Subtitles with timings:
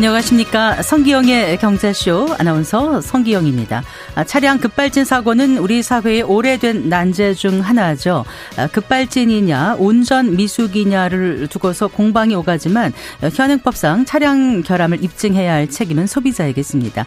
[0.00, 0.80] 안녕하십니까.
[0.80, 3.82] 성기영의 경제쇼 아나운서 성기영입니다.
[4.14, 8.24] 아, 차량 급발진 사고는 우리 사회의 오래된 난제 중 하나죠.
[8.56, 12.94] 아, 급발진이냐, 운전 미숙이냐를 두고서 공방이 오가지만
[13.30, 17.04] 현행법상 차량 결함을 입증해야 할 책임은 소비자에게 있습니다.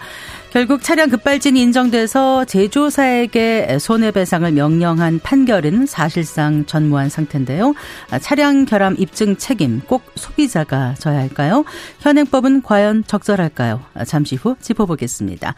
[0.53, 7.73] 결국 차량 급발진이 인정돼서 제조사에게 손해배상을 명령한 판결은 사실상 전무한 상태인데요.
[8.11, 11.65] 아, 차량 결함 입증 책임 꼭 소비자가 져야 할까요?
[12.01, 13.81] 현행법은 과연 적절할까요?
[13.95, 15.55] 아, 잠시 후 짚어보겠습니다.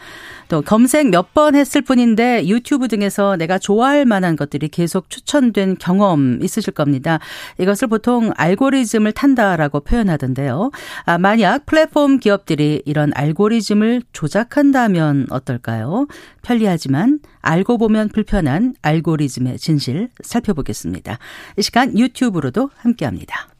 [0.48, 6.40] 또 검색 몇 번 했을 뿐인데 유튜브 등에서 내가 좋아할 만한 것들이 계속 추천된 경험
[6.42, 7.20] 있으실 겁니다.
[7.60, 10.72] 이것을 보통 알고리즘을 탄다라고 표현하던데요.
[11.06, 16.08] 아, 만약 플랫폼 기업들이 이런 알고리즘을 조작한다면 어떨까요?
[16.42, 21.18] 편리하지만 알고 보면 불편한 알고리즘의 진실 살펴보겠습니다.
[21.58, 23.55] 이 시간 유튜브로도 함께합니다.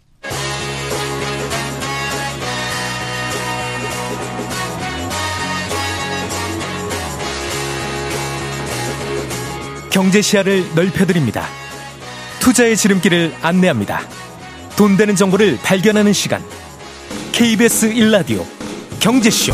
[9.96, 11.46] 경제 시야를 넓혀드립니다.
[12.42, 14.02] 투자의 지름길을 안내합니다.
[14.78, 16.42] 돈 되는 정보를 발견하는 시간.
[17.32, 18.44] KBS 1라디오
[19.00, 19.54] 경제쇼.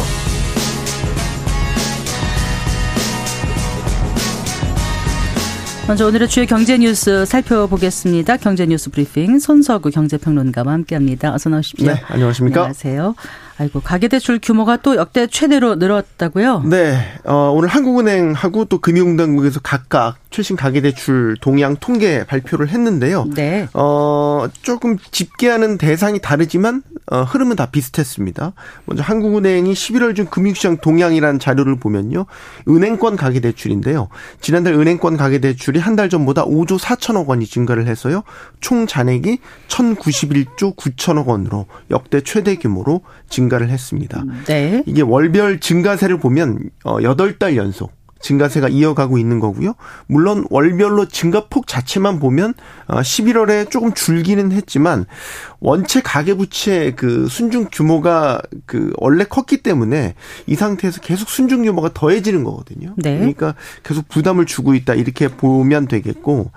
[5.88, 8.38] 먼저 오늘의 주요 경제 뉴스 살펴보겠습니다.
[8.38, 11.36] 경제 뉴스 브리핑 손서구 경제평론가와 함께합니다.
[11.36, 11.86] 어서 나오십시오.
[11.86, 12.62] 네, 안녕하십니까?
[12.62, 13.14] 안녕하세요.
[13.58, 16.64] 아이고 가계대출 규모가 또 역대 최대로 늘었다고요?
[16.66, 23.28] 네, 어, 오늘 한국은행하고 또 금융당국에서 각각 최신 가계대출 동향 통계 발표를 했는데요.
[23.36, 23.68] 네.
[23.74, 28.54] 어, 조금 집계하는 대상이 다르지만 어, 흐름은 다 비슷했습니다.
[28.86, 32.26] 먼저 한국은행이 11월 중 금융시장 동향이라는 자료를 보면요.
[32.68, 34.08] 은행권 가계대출인데요.
[34.40, 38.24] 지난달 은행권 가계대출이 한 달 전보다 5조 4천억 원이 증가를 해서요.
[38.62, 44.24] 총 잔액이 1,091조 9천억 원으로 역대 최대 규모로 증 가를 했습니다.
[44.46, 44.84] 네.
[44.86, 47.92] 이게 월별 증가세를 보면 어 8달 연속
[48.22, 49.74] 증가세가 이어가고 있는 거고요.
[50.08, 52.54] 물론 월별로 증가폭 자체만 보면
[52.88, 55.06] 11월에 어, 조금 줄기는 했지만
[55.60, 60.16] 원체 가계부채 그 순중 규모가 그 원래 컸기 때문에
[60.48, 62.94] 이 상태에서 계속 순중 규모가 더해지는 거거든요.
[62.98, 63.18] 네.
[63.18, 66.52] 그러니까 계속 부담을 주고 있다 이렇게 보면 되겠고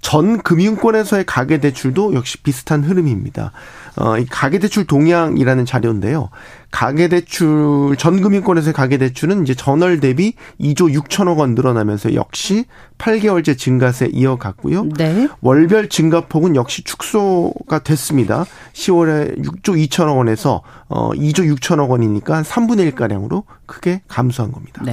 [0.00, 3.52] 전 금융권에서의 가계 대출도 역시 비슷한 흐름입니다.
[3.96, 6.30] 어, 이 가계 대출 동향이라는 자료인데요.
[6.72, 12.64] 가계대출 전금융권에서의 가계대출은 이제 전월 대비 2조 6천억 원 늘어나면서 역시
[12.98, 14.88] 8개월째 증가세 이어갔고요.
[14.96, 15.28] 네.
[15.42, 18.46] 월별 증가폭은 역시 축소가 됐습니다.
[18.72, 24.82] 10월에 6조 2천억 원에서 어 2조 6천억 원이니까 한 3분의 1 가량으로 크게 감소한 겁니다.
[24.84, 24.92] 네.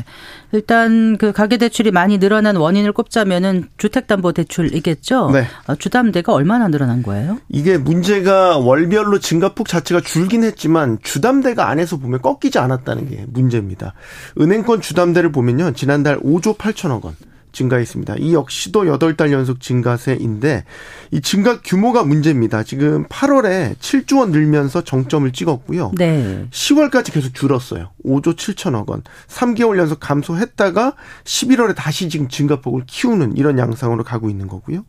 [0.52, 5.32] 일단 그 가계 대출이 많이 늘어난 원인을 꼽자면은 주택담보대출이겠죠.
[5.32, 5.46] 네.
[5.68, 7.40] 어, 주담대가 얼마나 늘어난 거예요?
[7.50, 13.94] 이게 문제가 월별로 증가폭 자체가 줄긴 했지만 주담대가 안에서 보면 꺾이지 않았다는 게 문제입니다.
[14.40, 15.74] 은행권 주담대를 보면요.
[15.74, 17.16] 지난달 5조 8천억 원.
[17.52, 18.16] 증가했습니다.
[18.20, 20.66] 이 역시도 8달 연속 증가세인데
[21.12, 22.64] 이 증가 규모가 문제입니다.
[22.64, 25.92] 지금 8월에 7조 원 늘면서 정점을 찍었고요.
[25.96, 26.46] 네.
[26.52, 27.90] 10월까지 계속 줄었어요.
[28.06, 29.04] 5조 7천억 원.
[29.28, 30.94] 3개월 연속 감소했다가
[31.24, 34.86] 11월에 다시 지금 증가폭을 키우는 이런 양상으로 가고 있는 거고요.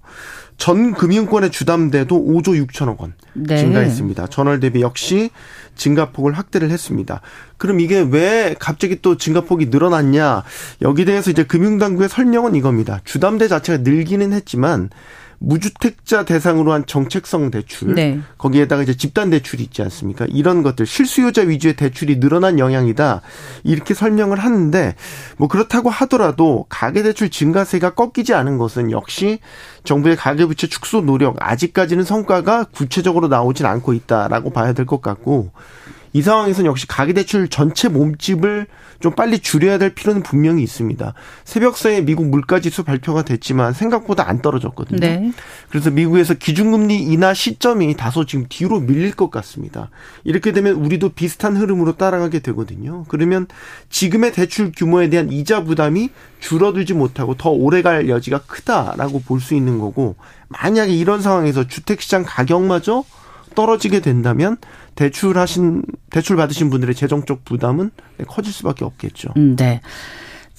[0.57, 3.57] 전 금융권의 주담대도 5조 6천억 원 네.
[3.57, 4.27] 증가했습니다.
[4.27, 5.31] 전월 대비 역시
[5.77, 7.21] 증가폭을 확대를 했습니다.
[7.57, 10.45] 그럼 이게 왜 갑자기 또 증가폭이 늘어났냐?
[10.83, 13.01] 여기 대해서 이제 금융당국의 설명은 이겁니다.
[13.05, 14.91] 주담대 자체가 늘기는 했지만
[15.41, 18.21] 무주택자 대상으로 한 정책성 대출 네.
[18.37, 20.27] 거기에다가 이제 집단 대출이 있지 않습니까?
[20.28, 23.23] 이런 것들 실수요자 위주의 대출이 늘어난 영향이다
[23.65, 24.95] 이렇게 설명을 하는데
[25.39, 29.39] 뭐 그렇다고 하더라도 가계 대출 증가세가 꺾이지 않은 것은 역시
[29.84, 35.53] 정부의 가계부채 축소 노력 아직까지는 성과가 구체적으로 나오진 않고 있다라고 봐야 될 것 같고
[36.12, 38.66] 이 상황에서는 역시 가계대출 전체 몸집을
[39.01, 41.15] 좀 빨리 줄여야 될 필요는 분명히 있습니다.
[41.45, 44.98] 새벽사에 미국 물가지수 발표가 됐지만 생각보다 안 떨어졌거든요.
[45.01, 45.33] 네.
[45.71, 49.89] 그래서 미국에서 기준금리 인하 시점이 다소 지금 뒤로 밀릴 것 같습니다.
[50.24, 53.04] 이렇게 되면 우리도 비슷한 흐름으로 따라가게 되거든요.
[53.09, 53.47] 그러면
[53.89, 56.10] 지금의 대출 규모에 대한 이자 부담이
[56.41, 60.16] 줄어들지 못하고 더 오래 갈 여지가 크다라고 볼 수 있는 거고
[60.48, 63.04] 만약에 이런 상황에서 주택시장 가격마저
[63.54, 64.59] 떨어지게 된다면
[65.01, 67.91] 대출하신 대출 받으신 분들의 재정적 부담은
[68.29, 69.33] 커질 수밖에 없겠죠.
[69.39, 69.81] 음, 네.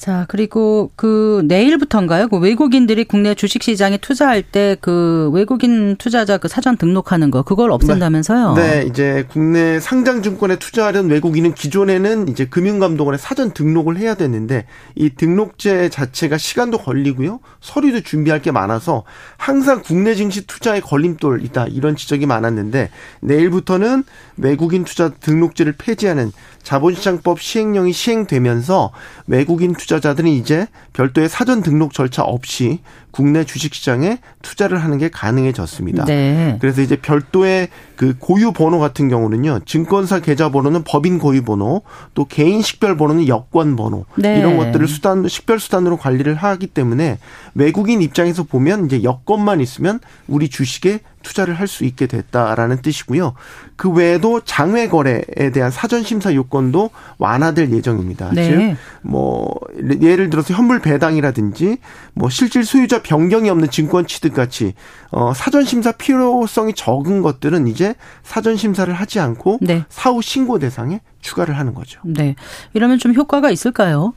[0.01, 2.27] 자, 그리고 그 내일부터인가요?
[2.29, 7.71] 그 외국인들이 국내 주식 시장에 투자할 때 그 외국인 투자자 그 사전 등록하는 거 그걸
[7.71, 8.53] 없앤다면서요?
[8.55, 8.61] 네.
[8.61, 14.65] 네, 이제 국내 상장 증권에 투자하려는 외국인은 기존에는 이제 금융감독원에 사전 등록을 해야 되는데
[14.95, 17.39] 이 등록제 자체가 시간도 걸리고요.
[17.59, 19.03] 서류도 준비할 게 많아서
[19.37, 22.89] 항상 국내 증시 투자에 걸림돌이다 이런 지적이 많았는데
[23.21, 24.03] 내일부터는
[24.37, 26.31] 외국인 투자 등록제를 폐지하는
[26.63, 28.91] 자본시장법 시행령이 시행되면서
[29.27, 32.79] 외국인 투자자들은 이제 별도의 사전 등록 절차 없이
[33.11, 36.05] 국내 주식시장에 투자를 하는 게 가능해졌습니다.
[36.05, 36.57] 네.
[36.61, 37.69] 그래서 이제 별도의
[38.01, 41.83] 그 고유 번호 같은 경우는요, 증권사 계좌 번호는 법인 고유 번호,
[42.15, 44.39] 또 개인 식별 번호는 여권 번호 네.
[44.39, 47.19] 이런 것들을 수단 식별 수단으로 관리를 하기 때문에
[47.53, 53.33] 외국인 입장에서 보면 이제 여권만 있으면 우리 주식에 투자를 할 수 있게 됐다라는 뜻이고요.
[53.75, 58.31] 그 외에도 장외 거래에 대한 사전 심사 요건도 완화될 예정입니다.
[58.33, 58.49] 네.
[58.49, 59.55] 즉, 뭐
[60.01, 61.77] 예를 들어서 현물 배당이라든지
[62.13, 64.73] 뭐 실질 소유자 변경이 없는 증권 취득 같이
[65.11, 67.90] 어 사전 심사 필요성이 적은 것들은 이제
[68.23, 69.85] 사전 심사를 하지 않고 네.
[69.89, 71.99] 사후 신고 대상에 추가를 하는 거죠.
[72.03, 72.35] 네.
[72.73, 74.13] 이러면 좀 효과가 있을까요?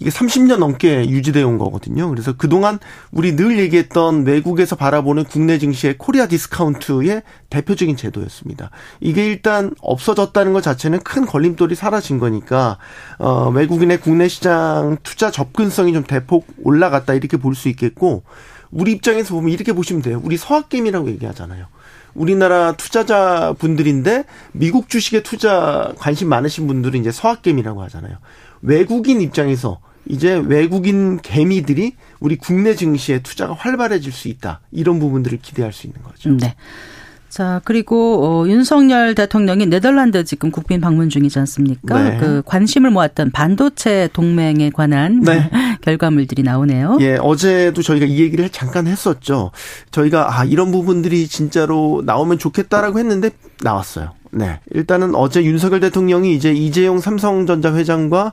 [0.00, 2.08] 이게 30년 넘게 유지되어 온 거거든요.
[2.08, 2.78] 그래서 그동안
[3.10, 8.70] 우리 늘 얘기했던 외국에서 바라보는 국내 증시의 Korea discount의 대표적인 제도였습니다.
[9.00, 12.78] 이게 일단 없어졌다는 것 자체는 큰 걸림돌이 사라진 거니까
[13.18, 18.22] 어 외국인의 국내 시장 투자 접근성이 좀 대폭 올라갔다 이렇게 볼 수 있겠고
[18.70, 20.20] 우리 입장에서 보면 이렇게 보시면 돼요.
[20.22, 21.66] 우리 서학개미라고 얘기하잖아요.
[22.14, 28.16] 우리나라 투자자 분들인데 미국 주식에 투자 관심 많으신 분들은 이제 서학개미라고 하잖아요.
[28.62, 34.60] 외국인 입장에서 이제 외국인 개미들이 우리 국내 증시에 투자가 활발해질 수 있다.
[34.72, 36.30] 이런 부분들을 기대할 수 있는 거죠.
[36.30, 36.54] 네.
[37.28, 42.02] 자, 그리고 어, 윤석열 대통령이 네덜란드 지금 국빈 방문 중이지 않습니까?
[42.02, 42.18] 네.
[42.18, 45.50] 그 관심을 모았던 반도체 동맹에 관한 네.
[45.82, 46.98] 결과물들이 나오네요.
[47.00, 49.50] 예, 어제도 저희가 이 얘기를 잠깐 했었죠.
[49.90, 53.30] 저희가 아, 이런 부분들이 진짜로 나오면 좋겠다라고 했는데
[53.62, 54.12] 나왔어요.
[54.30, 54.60] 네.
[54.70, 58.32] 일단은 어제 윤석열 대통령이 이제 이재용 삼성전자 회장과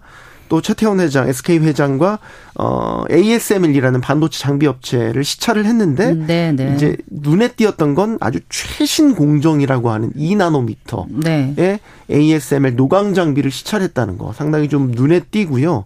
[0.50, 2.20] 또 최태원 회장, SK 회장과
[2.56, 6.74] 어 ASML이라는 반도체 장비 업체를 시찰을 했는데 네, 네.
[6.76, 11.80] 이제 눈에 띄었던 건 아주 최신 공정이라고 하는 2나노미터의 네.
[12.12, 15.86] ASML 노광 장비를 시찰했다는 거 상당히 좀 눈에 띄고요.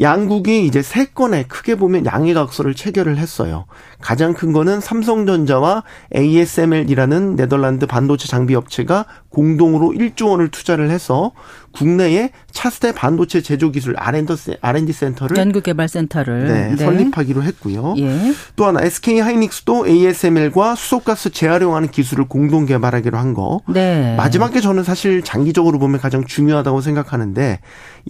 [0.00, 3.66] 양국이 이제 세 건에 크게 보면 양해 각서를 체결을 했어요.
[4.02, 5.84] 가장 큰 거는 삼성전자와
[6.14, 11.32] ASML이라는 네덜란드 반도체 장비 업체가 공동으로 1조 원을 투자를 해서
[11.72, 16.76] 국내에 차세대 반도체 제조 기술 R&D 센터를 연구 개발 센터를 네, 네.
[16.76, 17.94] 설립하기로 했고요.
[17.96, 18.34] 예.
[18.56, 23.60] 또 하나 SK 하이닉스도 ASML과 수소가스 재활용하는 기술을 공동 개발하기로 한 거.
[23.68, 24.14] 네.
[24.16, 27.60] 마지막에 저는 사실 장기적으로 보면 가장 중요하다고 생각하는데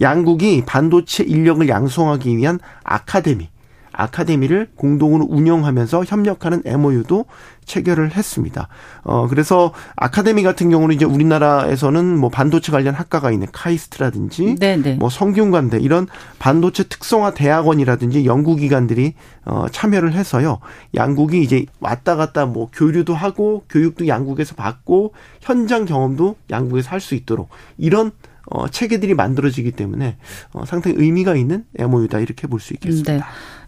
[0.01, 3.49] 양국이 반도체 인력을 양성하기 위한 아카데미
[3.93, 7.25] 아카데미를 공동으로 운영하면서 협력하는 MOU도
[7.65, 8.67] 체결을 했습니다.
[9.03, 14.81] 어 그래서 아카데미 같은 경우는 이제 우리나라에서는 뭐 반도체 관련 학과가 있는 카이스트라든지 네네.
[14.81, 14.95] 네.
[14.95, 16.07] 뭐 성균관대 이런
[16.39, 19.13] 반도체 특성화 대학원이라든지 연구기관들이
[19.45, 20.59] 어 참여를 해서요.
[20.95, 27.15] 양국이 이제 왔다 갔다 뭐 교류도 하고 교육도 양국에서 받고 현장 경험도 양국에서 할 수
[27.15, 28.11] 있도록 이런
[28.45, 30.17] 어, 체계들이 만들어지기 때문에
[30.53, 33.13] 어, 상당히 의미가 있는 MOU다 이렇게 볼 수 있겠습니다.
[33.13, 33.19] 네.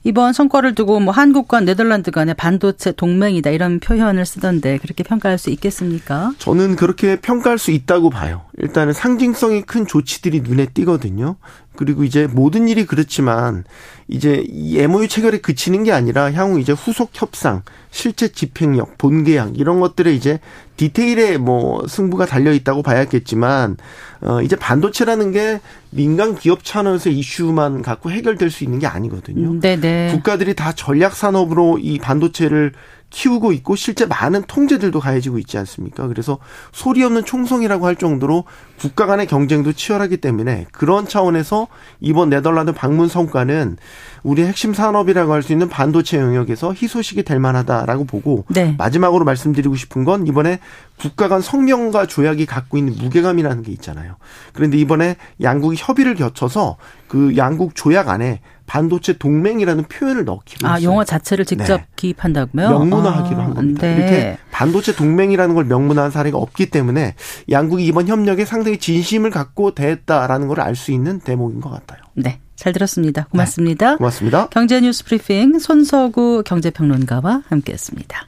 [0.05, 5.49] 이번 성과를 두고 뭐 한국과 네덜란드 간의 반도체 동맹이다 이런 표현을 쓰던데 그렇게 평가할 수
[5.49, 6.31] 있겠습니까?
[6.37, 8.41] 저는 그렇게 평가할 수 있다고 봐요.
[8.59, 11.37] 일단은 상징성이 큰 조치들이 눈에 띄거든요.
[11.75, 13.63] 그리고 이제 모든 일이 그렇지만
[14.07, 19.79] 이제 이 MOU 체결에 그치는 게 아니라 향후 이제 후속 협상, 실제 집행력, 본계약 이런
[19.79, 20.39] 것들에 이제
[20.77, 23.77] 디테일에 뭐 승부가 달려 있다고 봐야겠지만
[24.21, 29.59] 어 이제 반도체라는 게 민간 기업 차원에서 이슈만 갖고 해결될 수 있는 게 아니거든요.
[29.59, 29.81] 네네.
[29.81, 30.11] 네.
[30.11, 32.73] 국가들이 다 전략 산업으로 이 반도체를
[33.15, 36.05] 키우고 있고 실제 많은 통제들도 가해지고 있지 않습니까?
[36.07, 36.37] 그래서
[36.73, 38.43] 소리 없는 총성이라고 할 정도로
[38.77, 41.67] 국가 간의 경쟁도 치열하기 때문에 그런 차원에서
[42.01, 43.77] 이번 네덜란드 방문 성과는
[44.23, 48.73] 우리 핵심 산업이라고 할 수 있는 반도체 영역에서 희소식이 될 만하다라고 보고 네.
[48.79, 50.59] 마지막으로 말씀드리고 싶은 건 이번에
[50.99, 54.15] 국가 간 성명과 조약이 갖고 있는 무게감이라는 게 있잖아요.
[54.53, 60.89] 그런데 이번에 양국이 협의를 거쳐서 그 양국 조약 안에 반도체 동맹이라는 표현을 넣기로 아, 했어요.
[60.89, 61.85] 용어 자체를 직접 네.
[61.95, 62.69] 기입한다고요?
[62.69, 63.81] 명문화하기로 아, 한 겁니다.
[63.81, 63.95] 네.
[63.97, 67.15] 이렇게 반도체 동맹이라는 걸 명문화한 사례가 없기 때문에
[67.49, 71.99] 양국이 이번 협력에 상당히 진심을 갖고 대했다라는 걸 알 수 있는 대목인 것 같아요.
[72.15, 72.39] 네.
[72.55, 73.25] 잘 들었습니다.
[73.31, 73.91] 고맙습니다.
[73.91, 74.47] 네, 고맙습니다.
[74.47, 78.27] 경제 뉴스 브리핑 손서구 경제평론가와 함께했습니다.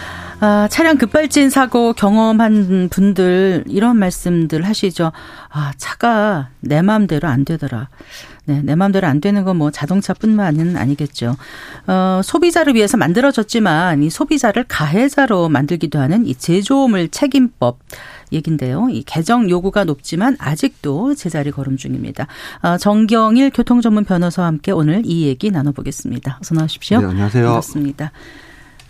[0.43, 5.11] 아, 차량 급발진 사고 경험한 분들 이런 말씀들 하시죠.
[5.49, 7.89] 아, 차가 내 마음대로 안 되더라.
[8.45, 11.35] 네, 내 마음대로 안 되는 건 뭐 자동차뿐만은 아니겠죠.
[11.85, 17.77] 어, 소비자를 위해서 만들어졌지만 이 소비자를 가해자로 만들기도 하는 이 제조물 책임법
[18.33, 18.87] 얘긴데요.
[18.89, 22.25] 이 개정 요구가 높지만 아직도 제자리 걸음 중입니다.
[22.63, 26.39] 어, 정경일 교통전문 변호사와 함께 오늘 이 얘기 나눠보겠습니다.
[26.41, 26.99] 어서 나오십시오.
[27.01, 27.45] 네, 안녕하세요.
[27.45, 28.11] 반갑습니다.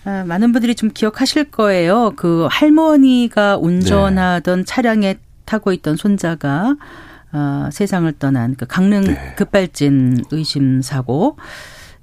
[0.03, 2.13] 아, 많은 분들이 좀 기억하실 거예요.
[2.15, 4.65] 그 할머니가 운전하던 네.
[4.65, 6.75] 차량에 타고 있던 손자가
[7.33, 9.33] 어, 세상을 떠난 그 강릉 네.
[9.37, 11.37] 급발진 의심 사고.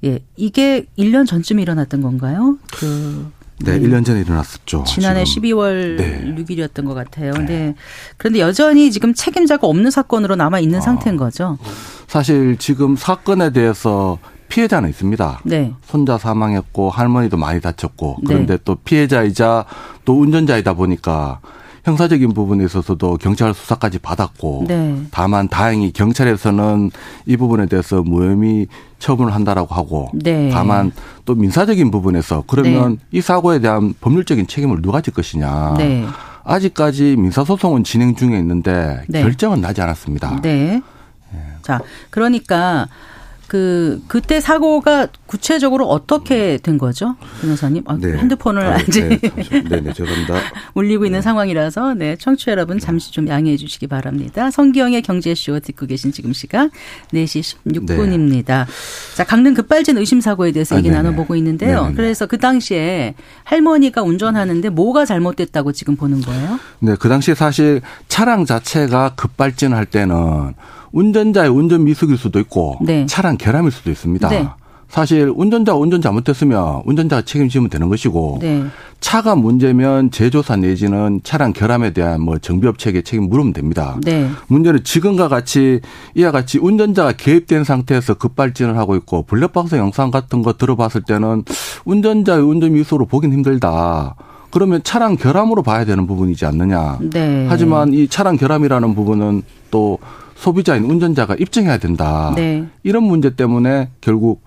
[0.04, 2.56] 예, 이게 1년 전쯤 일어났던 건가요?
[2.72, 3.30] 그
[3.64, 3.82] 네, 음.
[3.82, 4.84] 1년 전에 일어났었죠.
[4.86, 5.48] 지난해 지금.
[5.48, 6.34] 12월 네.
[6.36, 7.32] 6일이었던 것 같아요.
[7.32, 7.46] 네.
[7.46, 7.74] 네.
[8.16, 11.58] 그런데 여전히 지금 책임자가 없는 사건으로 남아 있는 아, 상태인 거죠.
[12.06, 15.40] 사실 지금 사건에 대해서 피해자는 있습니다.
[15.44, 15.72] 네.
[15.82, 18.26] 손자 사망했고 할머니도 많이 다쳤고 네.
[18.26, 18.62] 그런데 네.
[18.64, 19.64] 또 피해자이자
[20.04, 21.40] 또 운전자이다 보니까
[21.84, 25.02] 형사적인 부분에 있어서도 경찰 수사까지 받았고 네.
[25.10, 26.90] 다만 다행히 경찰에서는
[27.26, 28.66] 이 부분에 대해서 무혐의
[28.98, 30.50] 처분을 한다라고 하고 네.
[30.50, 30.92] 다만
[31.24, 33.18] 또 민사적인 부분에서 그러면 네.
[33.18, 36.04] 이 사고에 대한 법률적인 책임을 누가 질 것이냐 네.
[36.44, 39.22] 아직까지 민사소송은 진행 중에 있는데 네.
[39.22, 40.40] 결정은 나지 않았습니다.
[40.42, 40.82] 네.
[41.62, 42.88] 자, 그러니까
[43.48, 47.82] 그 그때 사고가 구체적으로 어떻게 된 거죠, 변호사님?
[47.86, 48.12] 아, 네.
[48.18, 50.34] 핸드폰을 아, 아직 네, 네, 네, 죄송합니다.
[50.74, 51.22] 울리고 있는 네.
[51.22, 54.50] 상황이라서 네, 청취자 여러분 잠시 좀 양해해 주시기 바랍니다.
[54.50, 56.70] 성기영의 경제쇼 듣고 계신 지금 시간
[57.14, 58.66] 4시 16분입니다.
[59.16, 61.90] 자, 강릉 급발진 의심 사고에 대해서 아, 얘기 나눠보고 있는데요.
[61.96, 63.14] 그래서 그 당시에
[63.44, 66.60] 할머니가 운전하는데 뭐가 잘못됐다고 지금 보는 거예요?
[66.80, 70.54] 네, 그 당시에 사실 차량 자체가 급발진할 때는
[70.92, 73.06] 운전자의 운전 미숙일 수도 있고 네.
[73.06, 74.28] 차량 결함일 수도 있습니다.
[74.28, 74.48] 네.
[74.88, 78.64] 사실 운전자 운전 잘못했으면 운전자가 책임지면 되는 것이고 네.
[79.00, 83.98] 차가 문제면 제조사 내지는 차량 결함에 대한 뭐 정비업체에게 책임 물으면 됩니다.
[84.02, 84.30] 네.
[84.48, 85.80] 문제는 지금과 같이
[86.14, 91.44] 이와 같이 운전자가 개입된 상태에서 급발진을 하고 있고 블랙박스 영상 같은 거 들어봤을 때는
[91.84, 94.16] 운전자의 운전 미수로 보긴 힘들다.
[94.50, 96.98] 그러면 차량 결함으로 봐야 되는 부분이지 않느냐.
[97.02, 97.46] 네.
[97.50, 99.98] 하지만 이 차량 결함이라는 부분은 또
[100.38, 102.32] 소비자인 운전자가 입증해야 된다.
[102.36, 102.64] 네.
[102.84, 104.44] 이런 문제 때문에 결국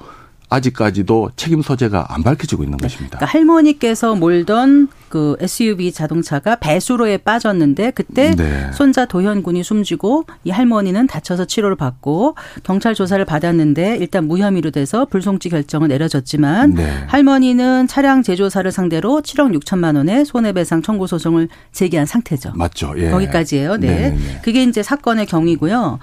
[0.51, 3.17] 아직까지도 책임 소재가 안 밝혀지고 있는 것입니다.
[3.17, 8.69] 그러니까 할머니께서 몰던 그 SUV 자동차가 배수로에 빠졌는데 그때 네.
[8.73, 15.05] 손자 도현 군이 숨지고 이 할머니는 다쳐서 치료를 받고 경찰 조사를 받았는데 일단 무혐의로 돼서
[15.05, 17.03] 불송치 결정을 내려졌지만 네.
[17.07, 22.51] 할머니는 차량 제조사를 상대로 7억 6천만 원의 손해배상 청구 소송을 제기한 상태죠.
[22.55, 22.93] 맞죠.
[22.97, 23.09] 예.
[23.09, 23.77] 거기까지예요.
[23.77, 23.87] 네.
[23.87, 24.39] 네, 네, 네.
[24.43, 25.99] 그게 이제 사건의 경위고요.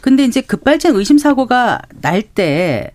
[0.00, 2.92] 근데 이제 급발진 의심 사고가 날 때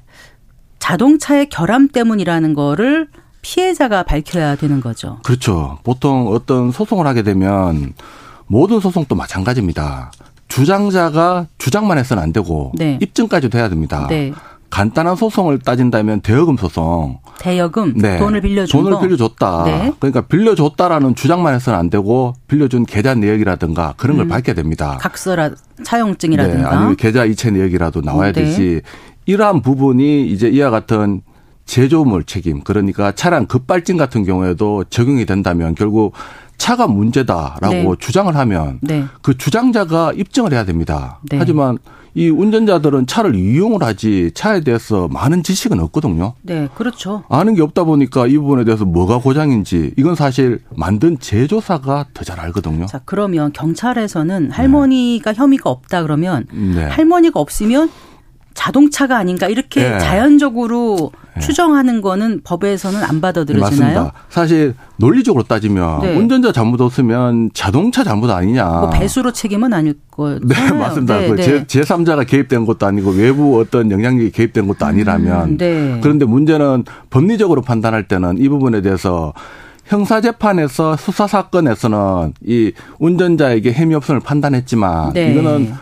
[0.82, 3.08] 자동차의 결함 때문이라는 거를
[3.42, 5.20] 피해자가 밝혀야 되는 거죠.
[5.24, 5.78] 그렇죠.
[5.84, 7.94] 보통 어떤 소송을 하게 되면
[8.48, 10.12] 모든 소송도 마찬가지입니다.
[10.50, 12.98] 주장자가 주장만 해서는 안 되고 네.
[13.02, 14.08] 입증까지도 해야 됩니다.
[14.10, 14.34] 네.
[14.70, 17.20] 간단한 소송을 따진다면 대여금 소송.
[17.40, 18.18] 대여금 네.
[18.18, 19.64] 돈을 빌려준 돈을 빌려줬다.
[19.66, 19.94] 네.
[20.00, 24.30] 그러니까 빌려줬다라는 주장만 해서는 안 되고 빌려준 계좌 내역이라든가 그런 걸 음.
[24.30, 24.98] 밝혀야 됩니다.
[25.00, 25.52] 각서라
[25.84, 26.76] 차용증이라든가 네.
[26.76, 28.44] 아니면 계좌 이체 내역이라도 나와야 네.
[28.44, 28.82] 되지.
[29.26, 31.22] 이러한 부분이 이제 이와 같은
[31.66, 36.14] 제조물 책임 그러니까 차량 급발진 같은 경우에도 적용이 된다면 결국
[36.58, 37.96] 차가 문제다라고 네.
[38.00, 39.06] 주장을 하면 네.
[39.22, 41.20] 그 주장자가 입증을 해야 됩니다.
[41.30, 41.38] 네.
[41.38, 41.78] 하지만
[42.14, 46.34] 이 운전자들은 차를 이용을 하지 차에 대해서 많은 지식은 없거든요.
[46.42, 47.24] 네, 그렇죠.
[47.30, 52.40] 아는 게 없다 보니까 이 부분에 대해서 뭐가 고장인지 이건 사실 만든 제조사가 더 잘
[52.42, 52.86] 알거든요.
[52.86, 55.38] 자, 그러면 경찰에서는 할머니가 네.
[55.38, 56.84] 혐의가 없다 그러면 네.
[56.84, 57.90] 할머니가 없으면
[58.54, 60.00] 자동차가 아닌가 이렇게 네.
[60.00, 61.42] 자연적으로 네.
[61.42, 63.70] 추정하는 거는 법에서는 안 받아들여지나요?
[63.70, 64.14] 맞습니다.
[64.30, 66.16] 사실 논리적으로 따지면 네.
[66.16, 68.66] 운전자 잘못 없으면 자동차 잘못 아니냐.
[68.66, 70.40] 뭐 배수로 책임은 아닐 거예요.
[70.44, 71.20] 네, 맞습니다.
[71.20, 71.66] 네, 그 네.
[71.66, 75.50] 제, 제3자가 개입된 것도 아니고 외부 어떤 영향력이 개입된 것도 아니라면.
[75.50, 76.00] 음, 네.
[76.02, 79.34] 그런데 문제는 법리적으로 판단할 때는 이 부분에 대해서
[79.86, 85.32] 형사재판에서 수사사건에서는 이 운전자에게 혐의 없음을 판단했지만 네.
[85.32, 85.74] 이거는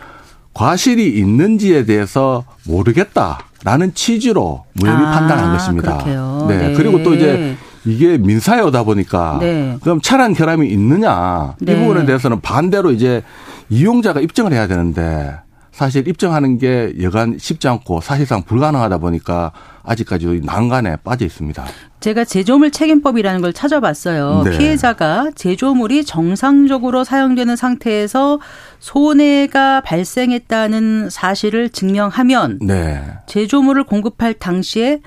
[0.54, 5.98] 과실이 있는지에 대해서 모르겠다라는 취지로 무혐의 아, 판단한 것입니다.
[5.98, 6.46] 그렇게요.
[6.48, 6.56] 네.
[6.68, 6.74] 네.
[6.74, 9.76] 그리고 또 이제 이게 민사여다 보니까 네.
[9.82, 11.78] 그럼 차량 결함이 있느냐 이 네.
[11.78, 13.22] 부분에 대해서는 반대로 이제
[13.70, 15.34] 이용자가 입증을 해야 되는데
[15.80, 19.50] 사실 입증하는 게 여간 쉽지 않고 사실상 불가능하다 보니까
[19.82, 21.64] 아직까지 난간에 빠져 있습니다.
[22.00, 24.42] 제가 제조물 책임법이라는 걸 찾아봤어요.
[24.44, 24.58] 네.
[24.58, 28.40] 피해자가 제조물이 정상적으로 사용되는 상태에서
[28.78, 33.02] 손해가 발생했다는 사실을 증명하면 네.
[33.26, 35.00] 제조물을 공급할 당시에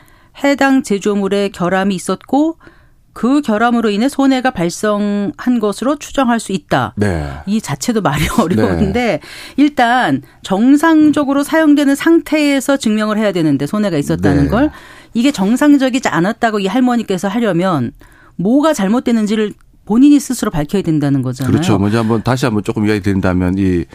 [0.44, 2.58] 해당 제조물에 결함이 있었고
[3.14, 6.94] 그 결함으로 인해 손해가 발생한 것으로 추정할 수 있다.
[6.98, 7.32] 네.
[7.46, 9.20] 이 자체도 말이 어려운데 네.
[9.56, 14.50] 일단 정상적으로 사용되는 상태에서 증명을 해야 되는데 손해가 있었다는 네.
[14.50, 14.72] 걸
[15.14, 17.92] 이게 정상적이지 않았다고 이 할머니께서 하려면
[18.36, 19.54] 뭐가 잘못되는지를
[19.86, 21.52] 본인이 스스로 밝혀야 된다는 거잖아요.
[21.52, 21.78] 그렇죠.
[21.78, 23.86] 먼저 한번 다시 한번 조금 이야기 드린다면 이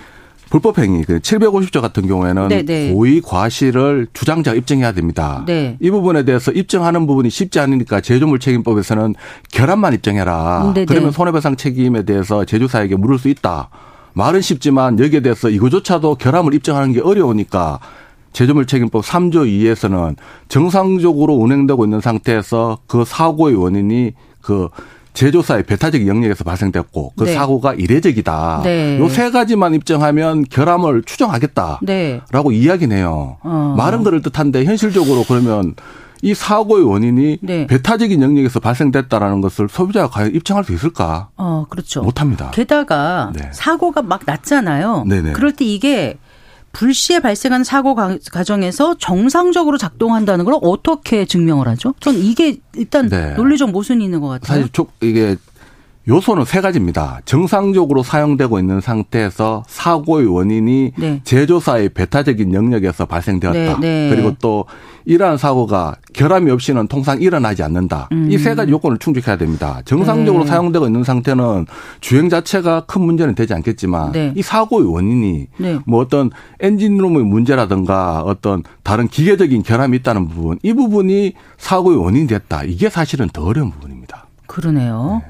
[0.50, 2.62] 불법 행위 그 750조 같은 경우에는 네네.
[2.62, 2.92] 네.
[2.92, 5.44] 고의 과실을 주장자가 입증해야 됩니다.
[5.46, 5.76] 네.
[5.80, 9.14] 이 부분에 대해서 입증하는 부분이 쉽지 않으니까 제조물 책임법에서는
[9.52, 10.72] 결함만 입증해라.
[10.74, 10.74] 네네.
[10.74, 10.84] 네.
[10.86, 13.68] 그러면 손해배상 책임에 대해서 제조사에게 물을 수 있다.
[14.14, 17.78] 말은 쉽지만 여기에 대해서 이거조차도 결함을 입증하는 게 어려우니까
[18.32, 20.16] 제조물 책임법 3조 2에서는
[20.48, 24.68] 정상적으로 운행되고 있는 상태에서 그 사고의 원인이 그
[25.14, 27.34] 제조사의 배타적 영역에서 발생됐고 그 네.
[27.34, 28.60] 사고가 이례적이다.
[28.64, 28.98] 네.
[28.98, 32.20] 요세 가지만 입증하면 결함을 추정하겠다라고 네.
[32.52, 33.38] 이야기네요.
[33.42, 33.74] 어.
[33.76, 35.74] 말은 그럴 듯한데 현실적으로 그러면
[36.22, 37.66] 이 사고의 원인이 네.
[37.66, 41.28] 배타적인 영역에서 발생됐다라는 것을 소비자가 과연 입증할 수 있을까?
[41.36, 42.02] 어, 그렇죠.
[42.02, 42.50] 못합니다.
[42.50, 43.48] 게다가 네.
[43.52, 45.04] 사고가 막 났잖아요.
[45.06, 45.32] 네네.
[45.32, 46.18] 그럴 때 이게
[46.72, 51.94] 불시에 발생한 사고 과정에서 정상적으로 작동한다는 걸 어떻게 증명을 하죠?
[52.00, 53.34] 전 이게 일단 네.
[53.34, 54.60] 논리적 모순이 있는 것 같아요.
[54.60, 54.70] 사실
[55.00, 55.36] 이게
[56.08, 57.20] 요소는 세 가지입니다.
[57.26, 61.20] 정상적으로 사용되고 있는 상태에서 사고의 원인이 네.
[61.22, 63.78] 제조사의 배타적인 영역에서 발생되었다.
[63.78, 64.08] 네, 네.
[64.08, 64.64] 그리고 또
[65.04, 68.08] 이러한 사고가 결함이 없이는 통상 일어나지 않는다.
[68.12, 68.28] 음.
[68.30, 69.82] 이세 가지 요건을 충족해야 됩니다.
[69.84, 70.50] 정상적으로 네.
[70.50, 71.66] 사용되고 있는 상태는
[72.00, 74.32] 주행 자체가 큰 문제는 되지 않겠지만 네.
[74.34, 75.78] 이 사고의 원인이 네.
[75.86, 82.64] 뭐 어떤 엔진룸의 문제라든가 어떤 다른 기계적인 결함이 있다는 부분 이 부분이 사고의 원인이 됐다.
[82.64, 84.26] 이게 사실은 더 어려운 부분입니다.
[84.46, 85.20] 그러네요.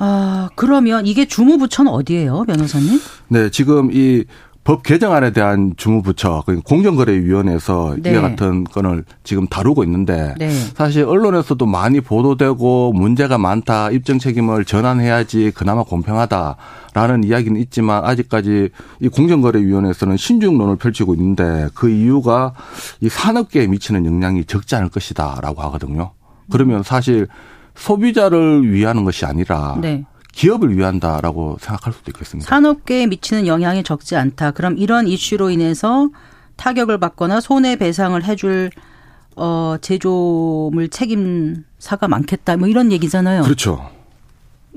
[0.00, 3.00] 아, 그러면 이게 주무부처는 어디예요, 변호사님?
[3.28, 4.24] 네, 지금 이
[4.62, 8.12] 법 개정안에 대한 주무부처, 그 공정거래위원회에서 네.
[8.12, 10.50] 이와 같은 건을 지금 다루고 있는데 네.
[10.50, 18.68] 사실 언론에서도 많이 보도되고 문제가 많다, 입증 책임을 전환해야지 그나마 공평하다라는 이야기는 있지만 아직까지
[19.00, 22.52] 이 공정거래위원회에서는 신중론을 펼치고 있는데 그 이유가
[23.00, 26.12] 이 산업계에 미치는 영향이 적지 않을 것이다라고 하거든요.
[26.50, 27.28] 그러면 사실
[27.80, 30.04] 소비자를 위하는 것이 아니라 네.
[30.32, 32.48] 기업을 위한다라고 생각할 수도 있겠습니다.
[32.48, 34.52] 산업계에 미치는 영향이 적지 않다.
[34.52, 36.10] 그럼 이런 이슈로 인해서
[36.56, 38.70] 타격을 받거나 손해 배상을 해줄
[39.34, 42.58] 어, 제조물 책임사가 많겠다.
[42.58, 43.42] 뭐 이런 얘기잖아요.
[43.42, 43.90] 그렇죠.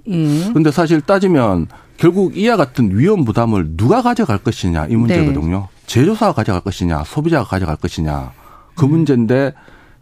[0.07, 0.51] 예.
[0.53, 5.59] 근데 사실 따지면 결국 이와 같은 위험 부담을 누가 가져갈 것이냐 이 문제거든요.
[5.59, 5.83] 네.
[5.85, 8.31] 제조사가 가져갈 것이냐, 소비자가 가져갈 것이냐
[8.75, 8.91] 그 음.
[8.91, 9.53] 문제인데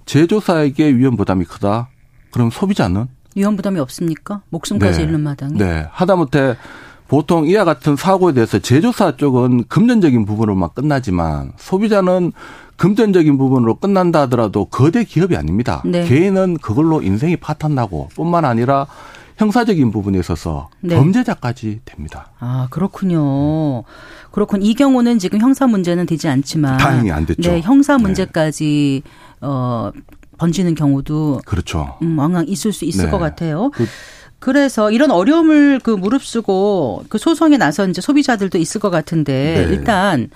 [0.05, 1.89] 제조사에게 위험 부담이 크다.
[2.31, 4.41] 그럼 소비자는 위험 부담이 없습니까?
[4.49, 5.03] 목숨까지 네.
[5.05, 5.57] 잃는 마당에.
[5.57, 5.87] 네.
[5.91, 6.55] 하다못해
[7.07, 12.31] 보통 이와 같은 사고에 대해서 제조사 쪽은 금전적인 부분으로만 끝나지만 소비자는
[12.77, 15.81] 금전적인 부분으로 끝난다 하더라도 거대 기업이 아닙니다.
[15.85, 16.05] 네.
[16.07, 18.87] 개인은 그걸로 인생이 파탄나고 뿐만 아니라
[19.37, 20.95] 형사적인 부분에 있어서 네.
[20.95, 22.31] 범죄자까지 됩니다.
[22.39, 23.83] 아 그렇군요.
[24.31, 24.61] 그렇군.
[24.61, 27.51] 이 경우는 지금 형사 문제는 되지 않지만 다행히 안 됐죠.
[27.51, 28.03] 네, 형사 네.
[28.03, 29.11] 문제까지 네.
[29.41, 29.91] 어
[30.41, 31.97] 번지는 경우도 그렇죠.
[32.01, 33.11] 음, 왕왕 있을 수 있을 네.
[33.11, 33.69] 것 같아요.
[33.69, 33.85] 그,
[34.39, 39.73] 그래서 이런 어려움을 그 무릅쓰고 그 소송에 나선 이제 소비자들도 있을 것 같은데 네.
[39.75, 40.31] 일단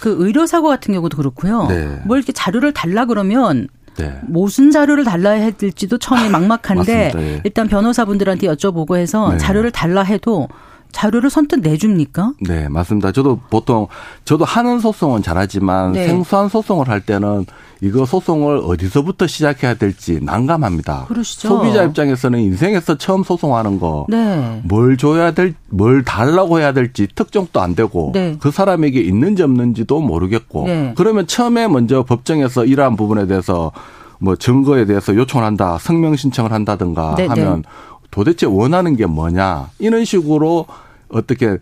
[0.00, 1.68] 그 의료 사고 같은 경우도 그렇고요.
[1.68, 2.02] 네.
[2.04, 4.18] 뭘 이렇게 자료를 달라 그러면 네.
[4.26, 7.40] 무슨 자료를 달라야 될지도 처음에 막막한데 네.
[7.44, 9.38] 일단 변호사분들한테 여쭤보고 해서 네.
[9.38, 10.48] 자료를 달라 해도
[10.92, 12.32] 자료를 선뜻 내줍니까?
[12.40, 13.12] 네, 맞습니다.
[13.12, 13.86] 저도 보통
[14.24, 16.06] 저도 하는 소송은 잘하지만 네.
[16.06, 17.46] 생소한 소송을 할 때는
[17.82, 21.06] 이거 소송을 어디서부터 시작해야 될지 난감합니다.
[21.08, 21.48] 그러시죠.
[21.48, 24.60] 소비자 입장에서는 인생에서 처음 소송하는 거, 네.
[24.64, 28.36] 뭘 줘야 될, 뭘 달라고 해야 될지 특정도 안 되고, 네.
[28.38, 30.92] 그 사람에게 있는지 없는지도 모르겠고, 네.
[30.96, 33.72] 그러면 처음에 먼저 법정에서 이러한 부분에 대해서
[34.18, 37.28] 뭐 증거에 대해서 요청을 한다, 성명 신청을 한다든가 네, 네.
[37.28, 37.64] 하면
[38.10, 39.70] 도대체 원하는 게 뭐냐?
[39.78, 40.66] 이런 식으로
[41.08, 41.58] 어떻게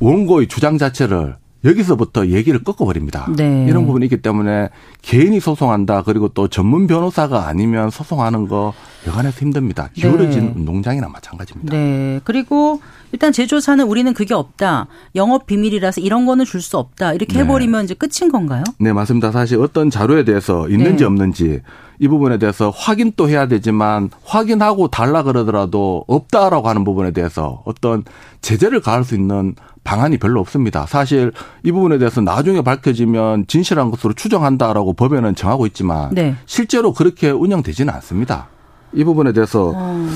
[0.00, 3.28] 원고의 주장 자체를 여기서부터 얘기를 꺾어버립니다.
[3.36, 3.66] 네.
[3.68, 4.70] 이런 부분이 있기 때문에
[5.02, 8.72] 개인이 소송한다 그리고 또 전문 변호사가 아니면 소송하는 거
[9.06, 9.88] 여간해서 힘듭니다.
[9.92, 10.52] 기울어진 네.
[10.56, 11.76] 운동장이나 마찬가지입니다.
[11.76, 12.20] 네.
[12.24, 12.80] 그리고
[13.12, 14.88] 일단 제조사는 우리는 그게 없다.
[15.14, 17.12] 영업 비밀이라서 이런 거는 줄 수 없다.
[17.12, 17.40] 이렇게 네.
[17.44, 18.64] 해버리면 이제 끝인 건가요?
[18.78, 19.30] 네, 맞습니다.
[19.30, 21.04] 사실 어떤 자료에 대해서 있는지 네.
[21.04, 21.60] 없는지
[22.00, 28.04] 이 부분에 대해서 확인 또 해야 되지만 확인하고 달라 그러더라도 없다라고 하는 부분에 대해서 어떤
[28.42, 29.54] 제재를 가할 수 있는
[29.86, 30.84] 방안이 별로 없습니다.
[30.86, 36.34] 사실 이 부분에 대해서 나중에 밝혀지면 진실한 것으로 추정한다라고 법에는 정하고 있지만 네.
[36.44, 38.48] 실제로 그렇게 운영되지는 않습니다.
[38.92, 40.06] 이 부분에 대해서 어,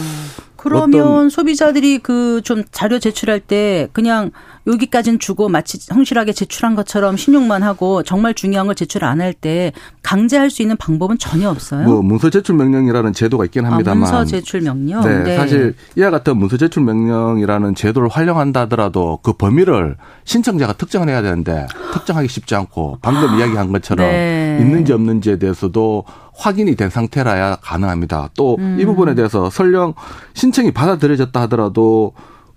[0.57, 4.31] 그러면 소비자들이 그 좀 자료 제출할 때 그냥
[4.71, 9.73] 여기까지는 주고 마치 성실하게 제출한 것처럼 신용만 하고 정말 중요한 걸 제출 안 할 때
[10.03, 11.87] 강제할 수 있는 방법은 전혀 없어요.
[11.87, 14.09] 뭐 문서 제출 명령이라는 제도가 있긴 아, 합니다만.
[14.09, 15.03] 아, 문서 제출 명령.
[15.03, 21.09] 네, 네, 사실 이와 같은 문서 제출 명령이라는 제도를 활용한다 하더라도 그 범위를 신청자가 특정을
[21.09, 24.59] 해야 되는데 특정하기 쉽지 않고 방금 이야기한 것처럼 네.
[24.61, 26.05] 있는지 없는지에 대해서도
[26.35, 28.31] 확인이 된 상태라야 가능합니다.
[28.37, 28.83] 또이 음.
[28.87, 29.95] 부분에 대해서 설령
[30.35, 32.13] 신청이 받아들여졌다 하더라도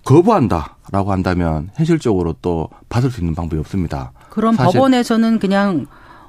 [0.05, 4.11] 거부한다 라고 한다면 현실적으로 또 받을 수 있는 방법이 없습니다.
[4.29, 5.87] 그럼 법원에서는 그냥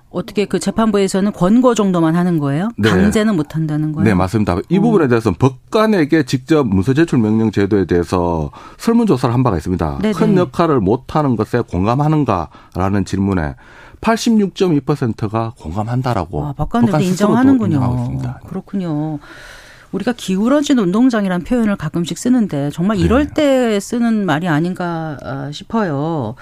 [0.09, 2.71] 어떻게 그 재판부에서는 권고 정도만 하는 거예요?
[2.79, 2.89] 네.
[2.89, 4.05] 강제는 못 한다는 거예요?
[4.05, 4.57] 네, 맞습니다.
[4.71, 4.81] 이 어.
[4.81, 9.99] 부분에 대해서는 법관에게 직접 문서 제출 명령 제도에 대해서 설문 조사를 한 바가 있습니다.
[10.01, 10.15] 네네.
[10.15, 13.57] 큰 역할을 못 하는 것에 공감하는가라는 질문에
[14.01, 18.39] 86.2%가 공감한다라고 아, 법관들도 인정하는군요.
[18.47, 19.19] 그렇군요.
[19.95, 23.35] 우리가 기울어진 운동장이란 표현을 가끔씩 쓰는데 정말 이럴 네.
[23.35, 26.35] 때 쓰는 말이 아닌가 아, 싶어요.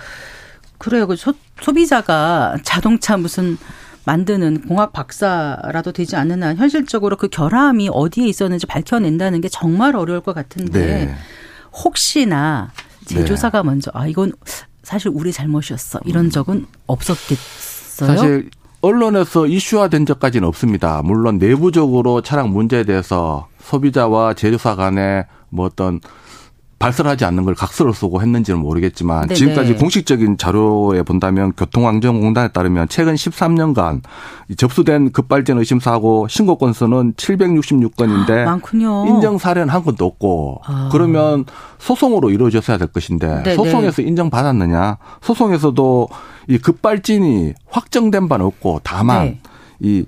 [0.78, 1.06] 그래요.
[1.06, 3.58] 그 소, 소비자가 자동차 무슨
[4.04, 10.20] 만드는 공학 박사라도 되지 않는 한 현실적으로 그 결함이 어디에 있었는지 밝혀낸다는 게 정말 어려울
[10.22, 11.14] 것 같은데 네.
[11.84, 12.72] 혹시나
[13.04, 13.66] 제조사가 네.
[13.66, 14.32] 먼저 아 이건
[14.82, 18.08] 사실 우리 잘못이었어 이런 적은 없었겠어요.
[18.08, 18.50] 사실
[18.83, 21.03] 언론에서 이슈화된 적까지는 없습니다.
[21.05, 26.01] 물론 내부적으로 차량 문제에 대해서 소비자와 제조사 간에 뭐 어떤
[26.83, 29.35] 발설하지 않는 걸 각서를 쓰고 했는지는 모르겠지만 네네.
[29.35, 34.01] 지금까지 공식적인 자료에 본다면 교통안전공단에 따르면 최근 13년간
[34.57, 39.07] 접수된 급발진 의심 사고 신고 건수는 766건인데 많군요.
[39.07, 40.88] 인정 사례는 한 건도 없고 아.
[40.90, 41.45] 그러면
[41.79, 43.55] 소송으로 이루어졌어야 될 것인데 네네.
[43.55, 44.99] 소송에서 인정받았느냐?
[45.21, 46.09] 소송에서도
[46.49, 49.40] 이 급발진이 확정된 바는 없고 다만 네.
[49.79, 50.05] 이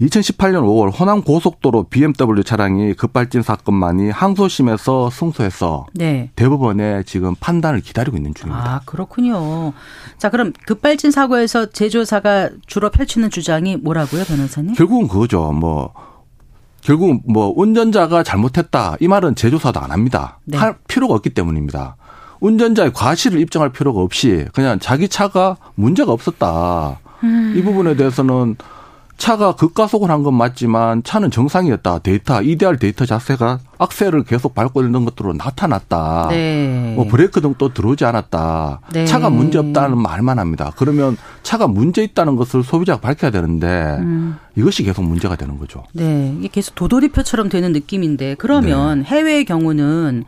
[0.00, 6.30] 2018년 5월 호남 고속도로 BMW 차량이 급발진 사건만이 항소심에서 승소해서 네.
[6.36, 8.64] 대법원에 지금 판단을 기다리고 있는 중입니다.
[8.64, 9.72] 아 그렇군요.
[10.16, 14.74] 자 그럼 급발진 사고에서 제조사가 주로 펼치는 주장이 뭐라고요, 변호사님?
[14.74, 15.52] 결국은 그거죠.
[15.52, 15.92] 뭐
[16.80, 20.38] 결국 뭐 운전자가 잘못했다 이 말은 제조사도 안 합니다.
[20.44, 20.56] 네.
[20.56, 21.96] 할 필요가 없기 때문입니다.
[22.40, 26.98] 운전자의 과실을 입증할 필요가 없이 그냥 자기 차가 문제가 없었다.
[27.22, 27.54] 음.
[27.54, 28.56] 이 부분에 대해서는
[29.20, 31.98] 차가 급가속을 한 건 맞지만 차는 정상이었다.
[32.00, 36.28] 데이터, 이데알 데이터 자체가 악셀을 계속 밟고 있는 것으로 나타났다.
[36.30, 36.94] 네.
[36.96, 38.80] 뭐 브레이크 등도 들어오지 않았다.
[38.92, 39.04] 네.
[39.04, 40.72] 차가 문제 없다는 말만 합니다.
[40.76, 44.36] 그러면 차가 문제 있다는 것을 소비자가 밝혀야 되는데 음.
[44.56, 45.84] 이것이 계속 문제가 되는 거죠.
[45.92, 46.34] 네.
[46.38, 49.04] 이게 계속 도돌이표처럼 되는 느낌인데 그러면 네.
[49.06, 50.24] 해외의 경우는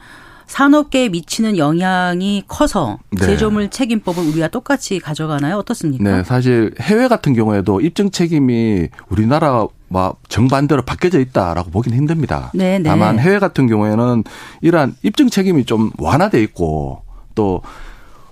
[0.53, 3.25] 산업계에 미치는 영향이 커서 네.
[3.25, 5.57] 제조물 책임법을 우리가 똑같이 가져가나요?
[5.57, 6.05] 어떻습니까?
[6.05, 12.51] 네, 사실 해외 같은 경우에도 입증 책임이 우리나라 뭐 정반대로 바뀌어져 있다라고 보기는 힘듭니다.
[12.53, 12.91] 네, 네.
[12.91, 14.25] 다만 해외 같은 경우에는
[14.61, 17.01] 이러한 입증 책임이 좀 완화돼 있고
[17.35, 17.63] 또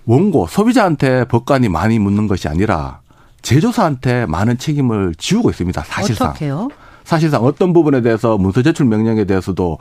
[0.04, 3.00] 원고 소비자한테 법관이 많이 묻는 것이 아니라
[3.40, 5.85] 제조사한테 많은 책임을 지우고 있습니다.
[5.85, 6.28] 사실상.
[6.28, 6.68] 어떻게요?
[7.02, 9.78] 사실상 어떤 부분에 대해서 문서 제출 명령에 대해서도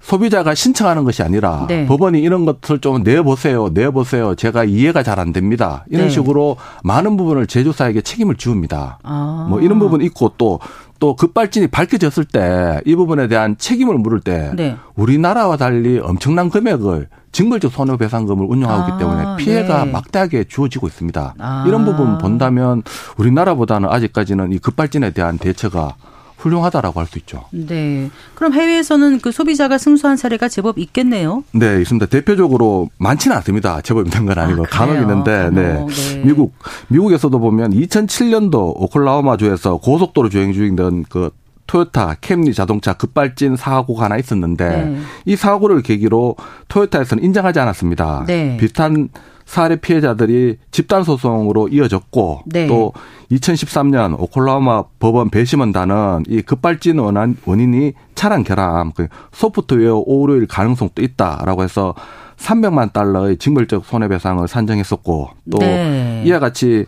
[0.00, 1.86] 소비자가 신청하는 것이 아니라 네.
[1.86, 4.34] 법원이 이런 것을 좀 내보세요, 내보세요.
[4.34, 5.84] 제가 이해가 잘 안 됩니다.
[5.90, 6.10] 이런 네.
[6.10, 8.98] 식으로 많은 부분을 제조사에게 책임을 지웁니다.
[9.02, 9.46] 아.
[9.50, 10.58] 뭐 이런 부분 있고 또
[11.00, 14.76] 또 급발진이 밝혀졌을 때 이 부분에 대한 책임을 물을 때 네.
[14.94, 19.92] 우리나라와 달리 엄청난 금액을 징벌적 손해배상금을 운영하고 있기 때문에 아, 피해가 네.
[19.92, 21.34] 막대하게 주어지고 있습니다.
[21.38, 21.64] 아.
[21.66, 22.82] 이런 부분 본다면
[23.16, 25.94] 우리나라보다는 아직까지는 이 급발진에 대한 대처가
[26.40, 27.44] 훌륭하다라고 할 수 있죠.
[27.50, 28.08] 네.
[28.34, 31.42] 그럼 해외에서는 그 소비자가 승소한 사례가 제법 있겠네요.
[31.52, 32.06] 네, 있습니다.
[32.06, 33.80] 대표적으로 많지는 않습니다.
[33.80, 35.84] 제법 있는 건 아니고 아, 간혹 있는데, 네.
[35.84, 36.22] 네.
[36.24, 36.54] 미국
[36.88, 41.30] 미국에서도 보면 2007년도 오클라호마주에서 고속도로 주행 중이던 그
[41.66, 44.98] 토요타 캠리 자동차 급발진 사고가 하나 있었는데 네.
[45.24, 46.34] 이 사고를 계기로
[46.66, 48.24] 토요타에서는 인정하지 않았습니다.
[48.26, 48.56] 네.
[48.58, 49.08] 비슷한
[49.50, 52.68] 사례 피해자들이 집단 소송으로 이어졌고 네.
[52.68, 52.92] 또
[53.32, 61.64] 2013년 오클라호마 법원 배심원단은 이 급발진 원한, 원인이 차량 결함, 그 소프트웨어 오류일 가능성도 있다라고
[61.64, 61.96] 해서
[62.36, 66.22] 300만 달러의 징벌적 손해배상을 산정했었고 또 네.
[66.26, 66.86] 이와 같이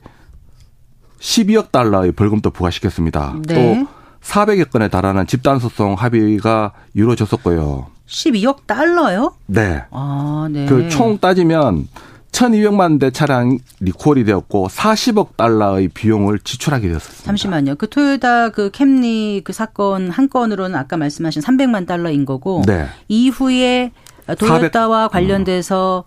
[1.19, 3.35] 12억 달러의 벌금도 부과시켰습니다.
[3.49, 3.55] 네.
[3.81, 3.89] 또
[4.21, 7.89] 400여 건에 달하는 집단 소송 합의가 이루어졌었고요.
[8.07, 9.35] 12억 달러요?
[9.47, 9.83] 네.
[9.91, 10.67] 아, 네.
[10.67, 11.89] 그 총 따지면
[12.33, 17.25] 1,200만 대 차량 리콜이 되었고 40억 달러의 비용을 지출하게 되었습니다.
[17.25, 17.75] 잠시만요.
[17.77, 22.87] 그 토요타 그 캠리 그 사건 한 건으로는 아까 말씀하신 300만 달러인 거고 네.
[23.09, 23.93] 이후에
[24.39, 25.13] 토요타와 400.
[25.13, 26.05] 관련돼서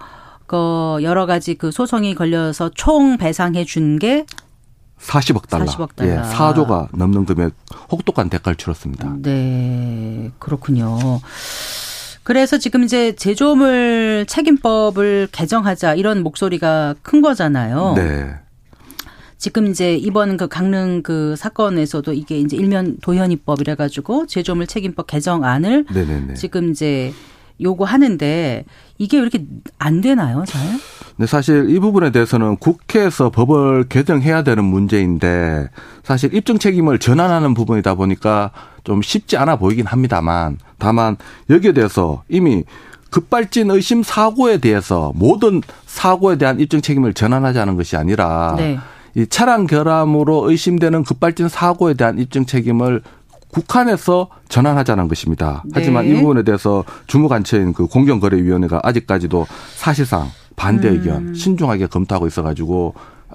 [0.47, 4.25] 그 여러 가지 그 소송이 걸려서 총 배상해 준게
[4.99, 5.65] 40억 달러.
[5.65, 6.11] 40억 달러.
[6.11, 7.53] 예, 4조가 넘는 금액
[7.91, 9.13] 혹독한 대가를 치렀습니다.
[9.21, 10.31] 네.
[10.39, 10.97] 그렇군요.
[12.25, 17.93] 그래서 지금 이제 제조물 책임법을 개정하자 이런 목소리가 큰 거잖아요.
[17.95, 18.33] 네.
[19.37, 25.85] 지금 이제 이번 그 강릉 그 사건에서도 이게 이제 일면 도현이법이라 가지고 제조물 책임법 개정안을
[25.93, 26.33] 네네네.
[26.33, 27.13] 지금 이제
[27.61, 28.65] 요구하는데
[28.97, 29.45] 이게 왜 이렇게
[29.77, 30.61] 안 되나요, 잘?
[31.17, 35.69] 네, 사실 이 부분에 대해서는 국회에서 법을 개정해야 되는 문제인데
[36.01, 38.49] 사실 입증 책임을 전환하는 부분이다 보니까
[38.85, 41.17] 좀 쉽지 않아 보이긴 합니다만 다만
[41.49, 42.63] 여기에 대해서 이미
[43.09, 48.77] 급발진 의심 사고에 대해서 모든 사고에 대한 입증 책임을 전환하자는 것이 아니라 네.
[49.15, 53.01] 이 차량 결함으로 의심되는 급발진 사고에 대한 입증 책임을
[53.49, 55.63] 국한에서 전환하자는 것입니다.
[55.73, 56.11] 하지만 네.
[56.11, 61.33] 이 부분에 대해서 주무관체인 그 공정거래위원회가 아직까지도 사실상 반대 의견 음.
[61.33, 62.93] 신중하게 검토하고 있어가지고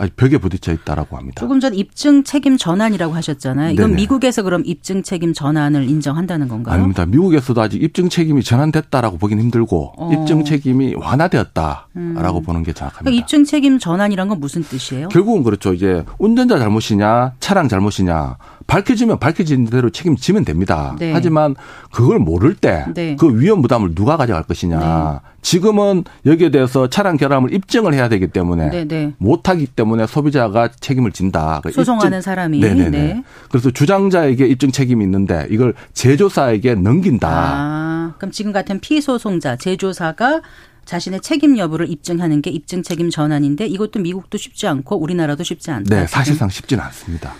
[0.09, 1.41] 벽에 부딪혀 있다라고 합니다.
[1.41, 3.73] 조금 전 입증 책임 전환이라고 하셨잖아요.
[3.73, 3.97] 이건 네네.
[3.97, 6.75] 미국에서 그럼 입증 책임 전환을 인정한다는 건가요?
[6.75, 7.05] 아닙니다.
[7.05, 10.11] 미국에서도 아직 입증 책임이 전환됐다라고 보긴 힘들고 어.
[10.13, 12.43] 입증 책임이 완화되었다라고 음.
[12.43, 13.05] 보는 게 정확합니다.
[13.05, 15.09] 그러니까 입증 책임 전환이란 건 무슨 뜻이에요?
[15.09, 15.75] 결국은 그렇죠.
[15.75, 18.37] 이제 운전자 잘못이냐, 차량 잘못이냐
[18.71, 20.95] 밝혀지면 밝혀진 대로 책임지면 됩니다.
[20.97, 21.13] 네.
[21.13, 21.57] 하지만
[21.91, 23.17] 그걸 모를 때그 네.
[23.17, 24.79] 그 위험 부담을 누가 가져갈 것이냐.
[24.79, 25.29] 네.
[25.43, 29.13] 지금은 여기에 대해서 차량 결함을 입증을 해야 되기 때문에 네, 네.
[29.19, 31.61] 못하기 때문에 소비자가 책임을 진다.
[31.65, 32.21] 그 소송하는 입증.
[32.21, 32.61] 사람이.
[32.61, 32.91] 네네네.
[32.91, 33.25] 네.
[33.51, 37.29] 그래서 주장자에게 입증 책임이 있는데 이걸 제조사에게 넘긴다.
[37.29, 40.43] 아, 그럼 지금 같은 피소송자 제조사가
[40.85, 45.93] 자신의 책임 여부를 입증하는 게 입증 책임 전환인데 이것도 미국도 쉽지 않고 우리나라도 쉽지 않다.
[45.93, 47.33] 네, 사실상 쉽지는 않습니다.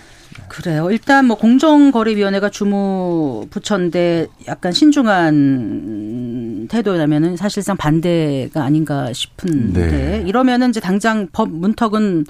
[0.47, 0.89] 그래요.
[0.91, 10.23] 일단 뭐 공정거래위원회가 주무 부처인데 약간 신중한 태도라면은 사실상 반대가 아닌가 싶은데 네.
[10.27, 12.25] 이러면은 이제 당장 법 문턱은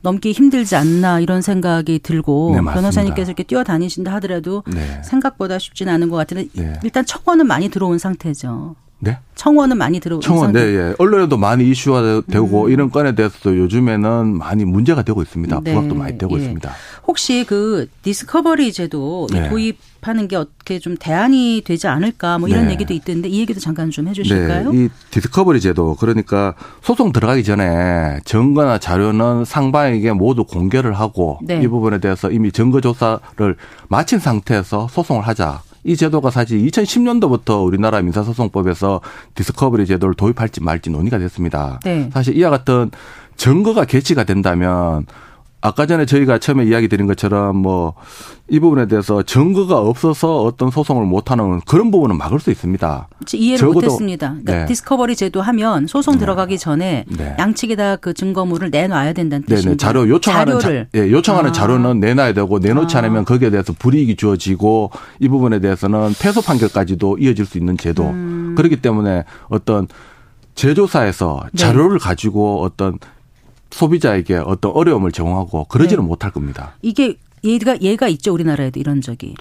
[0.00, 5.00] 넘기 힘들지 않나 이런 생각이 들고 네, 변호사님께서 이렇게 뛰어다니신다 하더라도 네.
[5.02, 6.78] 생각보다 쉽지는 않은 것 같은데 네.
[6.84, 8.76] 일단 청원은 많이 들어온 상태죠.
[9.00, 9.18] 네?
[9.34, 10.94] 청원은 많이 들어오고 청원, 네, 예.
[10.98, 12.70] 언론에도 많이 이슈화되고 음.
[12.70, 15.60] 이런 건에 대해서도 요즘에는 많이 문제가 되고 있습니다.
[15.62, 15.74] 네.
[15.74, 16.40] 부각도 많이 되고 예.
[16.40, 16.72] 있습니다.
[17.06, 19.50] 혹시 그 discovery 제도 네.
[19.50, 22.72] 도입하는 게 어떻게 좀 대안이 되지 않을까 뭐 이런 네.
[22.72, 24.72] 얘기도 있던데 이 얘기도 잠깐 좀 해주실까요?
[24.72, 24.84] 네.
[24.84, 31.60] 이 discovery 제도 그러니까 소송 들어가기 전에 증거나 자료는 쌍방에게 모두 공개를 하고 네.
[31.62, 33.56] 이 부분에 대해서 이미 증거 조사를
[33.88, 35.60] 마친 상태에서 소송을 하자.
[35.84, 39.00] 이 제도가 사실 2010년도부터 우리나라 민사소송법에서
[39.34, 41.78] discovery 제도를 도입할지 말지 논의가 됐습니다.
[41.84, 42.08] 네.
[42.12, 42.90] 사실 이와 같은
[43.36, 45.06] 증거가 개시가 된다면
[45.64, 47.94] 아까 전에 저희가 처음에 이야기 드린 것처럼 뭐
[48.48, 53.08] 이 부분에 대해서 증거가 없어서 어떤 소송을 못하는 그런 부분은 막을 수 있습니다.
[53.32, 54.28] 이해를 못했습니다.
[54.32, 54.66] 그러니까 네.
[54.66, 56.20] 디스커버리 제도 하면 소송 네.
[56.20, 57.36] 들어가기 전에 네.
[57.38, 59.68] 양측에다 그 증거물을 내놔야 된다는 뜻입니다.
[59.70, 59.76] 네네.
[59.78, 60.88] 자료 요청하는 자료를.
[60.92, 61.52] 자, 예, 요청하는 아.
[61.54, 62.98] 자료는 내놔야 되고 내놓지 아.
[62.98, 68.04] 않으면 거기에 대해서 불이익이 주어지고 이 부분에 대해서는 패소 판결까지도 이어질 수 있는 제도.
[68.04, 68.54] 음.
[68.58, 69.88] 그렇기 때문에 어떤
[70.54, 71.58] 제조사에서 네.
[71.58, 72.98] 자료를 가지고 어떤
[73.74, 76.08] 소비자에게 어떤 어려움을 제공하고 그러지는 네.
[76.08, 76.74] 못할 겁니다.
[76.80, 79.34] 이게 얘가 얘가 있죠 우리나라에도 이런 적이.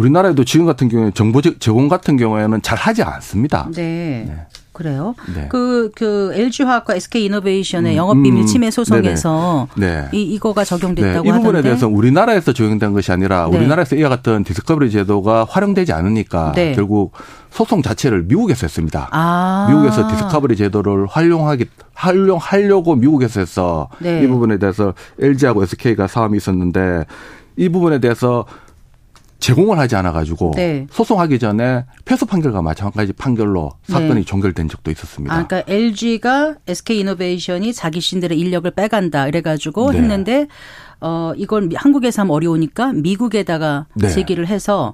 [0.00, 3.68] 우리나라에도 지금 같은 경우에 정보 제공 같은 경우에는 잘 하지 않습니다.
[3.74, 4.24] 네.
[4.26, 4.46] 네.
[4.72, 5.14] 그래요?
[5.34, 5.46] 네.
[5.50, 10.08] 그, 그, LG화학과 SK이노베이션의 음, 영업비밀 음, 침해 소송에서 네.
[10.12, 11.28] 이, 이거가 적용됐다고 네.
[11.28, 13.58] 이 부분에 대해서 우리나라에서 적용된 것이 아니라 네.
[13.58, 16.72] 우리나라에서 이와 같은 디스커버리 제도가 활용되지 않으니까 네.
[16.72, 17.12] 결국
[17.50, 19.08] 소송 자체를 미국에서 했습니다.
[19.10, 19.66] 아.
[19.68, 24.22] 미국에서 디스커버리 제도를 활용하기, 활용하려고 미국에서 해서 네.
[24.22, 27.04] 이 부분에 대해서 LG하고 SK가 싸움이 있었는데
[27.58, 28.46] 이 부분에 대해서
[29.40, 30.86] 제공을 하지 않아 가지고 네.
[30.90, 34.24] 소송하기 전에 패소 판결과 마찬가지 판결로 사건이 네.
[34.24, 35.34] 종결된 적도 있었습니다.
[35.34, 39.98] 아, 그러니까 LG가 SK 이노베이션이 자기 신들의 인력을 빼간다 이래 가지고 네.
[39.98, 40.46] 했는데
[41.00, 44.10] 어 이걸 한국에서 하면 어려우니까 미국에다가 네.
[44.10, 44.92] 제기를 해서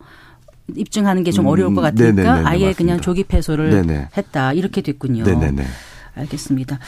[0.74, 2.76] 입증하는 게좀 음, 어려울 것 같으니까 네네네네, 아예 맞습니다.
[2.76, 4.08] 그냥 조기 패소를 네네.
[4.16, 5.24] 했다 이렇게 됐군요.
[5.24, 5.64] 네네네.
[6.14, 6.78] 알겠습니다.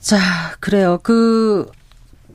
[0.00, 0.18] 자
[0.60, 0.98] 그래요.
[1.02, 1.70] 그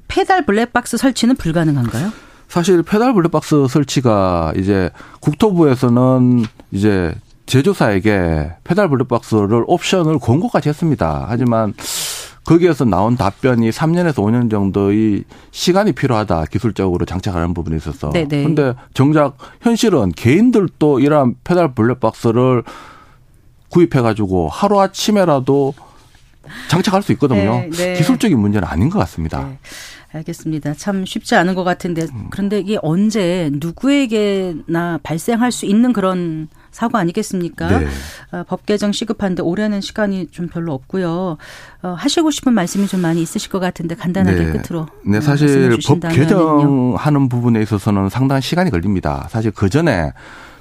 [0.08, 2.27] 페달 블랙박스 설치는 불가능한가요?
[2.48, 7.14] 사실 페달 블랙박스 설치가 이제 국토부에서는 이제
[7.46, 11.26] 제조사에게 페달 블랙박스를 옵션을 권고까지 했습니다.
[11.28, 11.74] 하지만
[12.46, 18.10] 거기에서 나온 답변이 3년에서 5년 정도의 시간이 필요하다 기술적으로 장착하는 부분이 있어서.
[18.12, 18.44] 네네.
[18.44, 22.64] 근데 정작 현실은 개인들도 이러한 페달 블랙박스를
[23.70, 25.74] 구입해 가지고 하루 아침에라도
[26.70, 27.60] 장착할 수 있거든요.
[27.60, 27.94] 네, 네.
[27.96, 29.44] 기술적인 문제는 아닌 것 같습니다.
[29.44, 29.60] 네.
[30.14, 30.74] 알겠습니다.
[30.74, 37.80] 참 쉽지 않은 것 같은데 그런데 이게 언제 누구에게나 발생할 수 있는 그런 사고 아니겠습니까?
[37.80, 37.88] 네.
[38.32, 41.38] 어, 법 개정 시급한데 올해는 시간이 좀 별로 없고요.
[41.82, 44.52] 어, 하시고 싶은 말씀이 좀 많이 있으실 것 같은데 간단하게 네.
[44.52, 44.86] 끝으로.
[45.04, 49.28] 네, 사실 법 개정하는 부분에 있어서는 상당한 시간이 걸립니다.
[49.32, 50.12] 사실 그 전에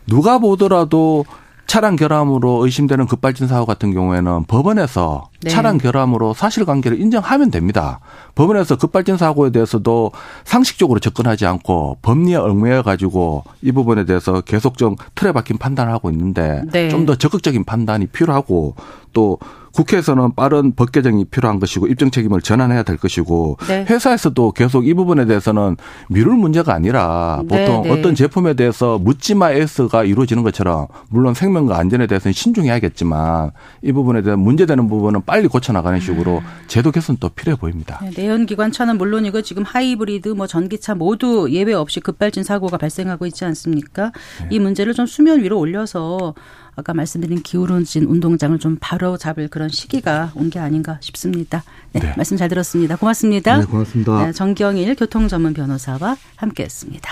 [0.06, 1.26] 누가 보더라도
[1.66, 5.50] 차량 결함으로 의심되는 급발진 사고 같은 경우에는 법원에서 네.
[5.50, 8.00] 차량 결함으로 사실관계를 인정하면 됩니다.
[8.35, 10.12] 법원에서 급발진 사고에 대해서도
[10.44, 16.11] 상식적으로 접근하지 않고 법리에 얽매여 가지고 이 부분에 대해서 계속 좀 틀에 박힌 판단을 하고
[16.11, 16.88] 있는데 네.
[16.88, 18.74] 좀더 적극적인 판단이 필요하고
[19.12, 19.38] 또
[19.76, 23.84] 국회에서는 빠른 법 개정이 필요한 것이고 입증 책임을 전환해야 될 것이고 네.
[23.88, 25.76] 회사에서도 계속 이 부분에 대해서는
[26.08, 31.78] 미룰 문제가 아니라 네, 보통 네, 어떤 제품에 대해서 묻지마 에스가 이루어지는 것처럼 물론 생명과
[31.78, 33.50] 안전에 대해서는 신중해야겠지만
[33.82, 38.00] 이 부분에 대한 문제되는 부분은 빨리 고쳐 나가는 식으로 제도 개선도 필요해 보입니다.
[38.02, 44.12] 네, 내연기관차는 물론이고 지금 하이브리드 뭐 전기차 모두 예외 없이 급발진 사고가 발생하고 있지 않습니까?
[44.40, 44.48] 네.
[44.52, 46.34] 이 문제를 좀 수면 위로 올려서
[46.76, 51.64] 아까 말씀드린 기울어진 운동장을 좀 바로 잡을 그런 시기가 온 게 아닌가 싶습니다.
[51.92, 52.94] 네, 네, 말씀 잘 들었습니다.
[52.96, 53.58] 고맙습니다.
[53.58, 54.26] 네, 고맙습니다.
[54.26, 57.10] 네, 정경일 교통 전문 변호사와 함께했습니다.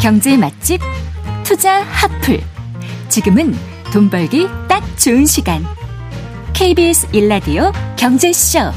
[0.00, 0.80] 경제 맛집
[1.44, 2.40] 투자 핫플.
[3.08, 3.54] 지금은
[3.92, 5.62] 돈 벌기 딱 좋은 시간.
[6.62, 8.70] KBS 일라디오 경제쇼.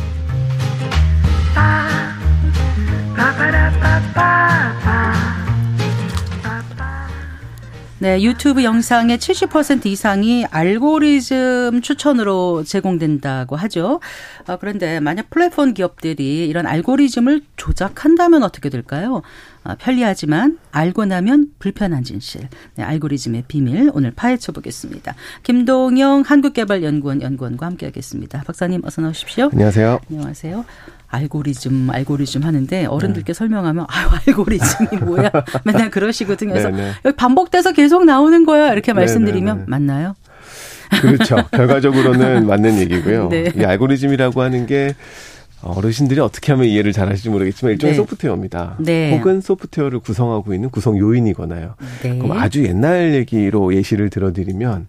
[8.06, 14.00] 네, 유튜브 영상의 70% 이상이 알고리즘 추천으로 제공된다고 하죠.
[14.46, 19.24] 어, 그런데 만약 플랫폼 기업들이 이런 알고리즘을 조작한다면 어떻게 될까요?
[19.64, 22.48] 어, 편리하지만 알고 나면 불편한 진실.
[22.76, 25.16] 네, 알고리즘의 비밀 오늘 파헤쳐 보겠습니다.
[25.42, 28.44] 김동영 한국개발연구원 연구원과 함께하겠습니다.
[28.46, 29.50] 박사님 어서 나오십시오.
[29.52, 30.02] 안녕하세요.
[30.12, 30.64] 안녕하세요.
[31.16, 33.38] 알고리즘, 알고리즘 하는데 어른들께 네.
[33.38, 35.32] 설명하면 아유 알고리즘이 뭐야
[35.64, 36.52] 맨날 그러시거든요.
[36.52, 36.92] 그래서 네, 네.
[37.06, 39.66] 여기 반복돼서 계속 나오는 거야 이렇게 네, 말씀드리면.
[39.68, 40.16] 맞나요?
[41.02, 41.38] 그렇죠.
[41.52, 43.30] 결과적으로는 맞는 얘기고요.
[43.30, 43.52] 네.
[43.56, 44.96] 이 알고리즘이라고 하는 게
[45.62, 47.98] 어르신들이 어떻게 하면 이해를 잘 하실지 모르겠지만 일종의 네.
[47.98, 48.76] 소프트웨어입니다.
[48.80, 49.18] 네.
[49.18, 51.76] 혹은 소프트웨어를 구성하고 있는 구성 요인이거나요.
[52.04, 52.18] 네.
[52.20, 54.88] 그럼 아주 옛날 얘기로 예시를 들어드리면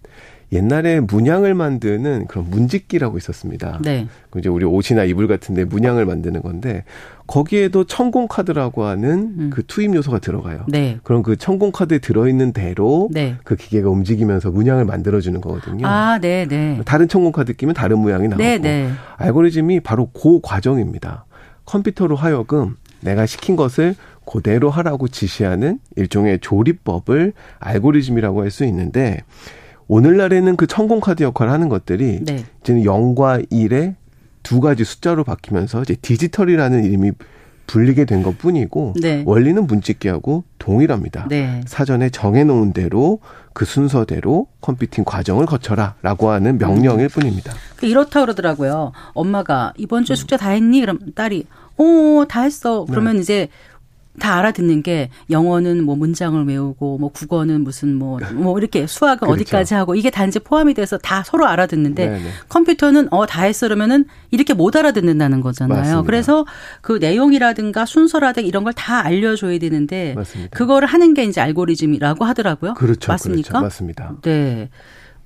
[0.53, 3.79] 옛날에 문양을 만드는 그런 문직기라고 있었습니다.
[3.81, 4.07] 네.
[4.29, 6.85] 그 이제 우리 옷이나 이불 같은데 문양을 만드는 건데
[7.27, 9.49] 거기에도 천공 카드라고 하는 음.
[9.53, 10.63] 그 투입 요소가 들어가요.
[10.69, 10.99] 네.
[11.03, 13.35] 그럼 그 천공 카드에 들어있는 대로 네.
[13.43, 15.85] 그 기계가 움직이면서 문양을 만들어주는 거거든요.
[15.85, 16.79] 아, 네, 네.
[16.85, 18.89] 다른 천공 카드 끼면 다른 모양이 나오고 네, 네.
[19.17, 21.25] 알고리즘이 바로 그 과정입니다.
[21.65, 29.23] 컴퓨터로 하여금 내가 시킨 것을 그대로 하라고 지시하는 일종의 조리법을 알고리즘이라고 할 수 있는데
[29.87, 32.43] 오늘날에는 그 천공 카드 역할을 하는 것들이 네.
[32.61, 33.95] 이제는 0과 1의
[34.43, 37.11] 두 가지 숫자로 바뀌면서 이제 디지털이라는 이름이
[37.67, 39.23] 불리게 된 것 뿐이고 네.
[39.25, 41.27] 원리는 문직기하고 동일합니다.
[41.27, 41.61] 네.
[41.67, 43.19] 사전에 정해놓은 대로
[43.51, 47.53] 그 순서대로 컴퓨팅 과정을 거쳐라라고 하는 명령일 뿐입니다.
[47.75, 48.93] 그 이렇다 그러더라고요.
[49.13, 50.79] 엄마가 이번 주에 숙제 다 했니?
[50.79, 51.45] 그럼 딸이
[51.77, 52.85] 어, 다 했어.
[52.85, 53.21] 그러면 네.
[53.21, 53.47] 이제
[54.19, 59.33] 다 알아듣는 게 영어는 뭐 문장을 외우고 뭐 국어는 무슨 뭐뭐 뭐 이렇게 수학은 그렇죠.
[59.33, 62.29] 어디까지 하고 이게 단지 포함이 돼서 다 서로 알아듣는데 네네.
[62.49, 65.77] 컴퓨터는 어 다 했어 그러면은 이렇게 못 알아듣는다는 거잖아요.
[65.79, 66.01] 맞습니다.
[66.03, 66.45] 그래서
[66.81, 70.55] 그 내용이라든가 순서라든가 이런 걸 다 알려줘야 되는데 맞습니다.
[70.57, 72.73] 그거를 하는 게 이제 알고리즘이라고 하더라고요.
[72.75, 73.11] 그렇죠.
[73.11, 73.49] 맞습니까?
[73.49, 73.63] 그렇죠.
[73.63, 74.13] 맞습니다.
[74.21, 74.69] 네.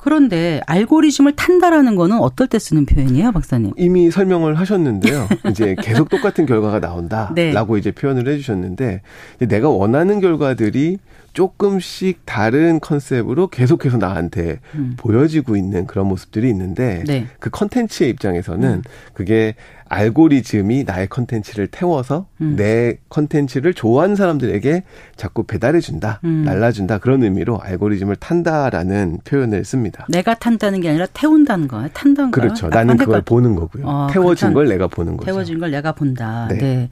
[0.02, 3.74] 그런데 알고리즘을 탄다라는 거는 어떨 때 쓰는 표현이에요, 박사님?
[3.78, 5.28] 이미 설명을 하셨는데요.
[5.52, 7.80] 이제 계속 똑같은 결과가 나온다라고 네.
[7.80, 9.02] 이제 표현을 해주셨는데
[9.48, 10.98] 내가 원하는 결과들이
[11.34, 14.96] 조금씩 다른 컨셉으로 계속해서 나한테 음.
[14.98, 17.28] 보여지고 있는 그런 모습들이 있는데 네.
[17.40, 18.82] 그 컨텐츠의 입장에서는 음.
[19.14, 19.56] 그게
[19.88, 22.56] 알고리즘이 나의 컨텐츠를 태워서 음.
[22.56, 24.84] 내 컨텐츠를 좋아하는 사람들에게
[25.18, 26.44] 자꾸 배달해 준다, 음.
[26.46, 30.06] 날라준다 그런 의미로 알고리즘을 탄다라는 표현을 씁니다.
[30.08, 31.90] 내가 탄다는 게 아니라 태운다는 거야.
[31.94, 32.44] 탄다는 거야.
[32.44, 32.70] 그렇죠.
[32.70, 33.86] 나는 그걸 보는 거고요.
[33.86, 35.26] 어, 태워진 걸 내가 보는 거죠.
[35.26, 36.48] 태워진 걸 내가 본다.
[36.50, 36.58] 네.
[36.58, 36.90] 네.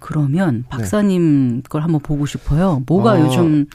[0.00, 1.62] 그러면 박사님 네.
[1.68, 2.82] 걸 한번 보고 싶어요.
[2.86, 3.20] 뭐가 아.
[3.20, 3.66] 요즘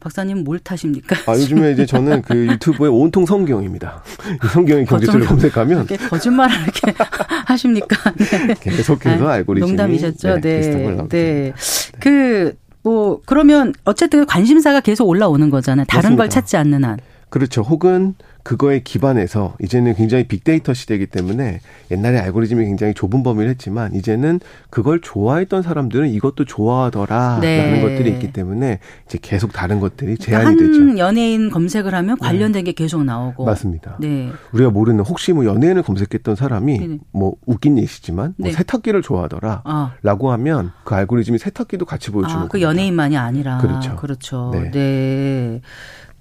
[0.00, 1.16] 박사님 뭘 타십니까?
[1.26, 4.02] 아, 요즘에 이제 저는 그 유튜브에 온통 성경입니다.
[4.52, 5.86] 성경의 경제를 검색하면.
[6.10, 6.94] 거짓말을 이렇게
[7.46, 8.12] 하십니까?
[8.46, 8.54] 네.
[8.60, 9.70] 계속해서 아, 알고리즘이.
[9.72, 10.40] 농담이셨죠?
[10.40, 10.60] 네.
[10.60, 11.08] 네.
[11.08, 11.52] 네.
[11.98, 15.84] 그, 뭐, 그러면 어쨌든 관심사가 계속 올라오는 거잖아요.
[15.86, 16.22] 다른 맞습니다.
[16.22, 16.96] 걸 찾지 않는 한.
[17.30, 17.62] 그렇죠.
[17.62, 21.60] 혹은 그거에 기반해서 이제는 굉장히 빅데이터 시대이기 때문에
[21.90, 27.82] 옛날에 알고리즘이 굉장히 좁은 범위를 했지만 이제는 그걸 좋아했던 사람들은 이것도 좋아하더라라는 네.
[27.82, 30.98] 것들이 있기 때문에 이제 계속 다른 것들이 그러니까 제한이 한 되죠.
[30.98, 32.26] 연예인 검색을 하면 네.
[32.26, 32.70] 관련된 네.
[32.70, 33.98] 게 계속 나오고 맞습니다.
[34.00, 34.30] 네.
[34.52, 36.98] 우리가 모르는 혹시 뭐 연예인을 검색했던 사람이 네.
[37.12, 38.54] 뭐 웃긴 예시지만 뭐 네.
[38.54, 40.32] 세탁기를 좋아하더라라고 아.
[40.32, 43.96] 하면 그 알고리즘이 세탁기도 같이 보여주는 아, 그 연예인만이 아니라 그렇죠.
[43.96, 44.52] 그렇죠.
[44.72, 45.60] 네.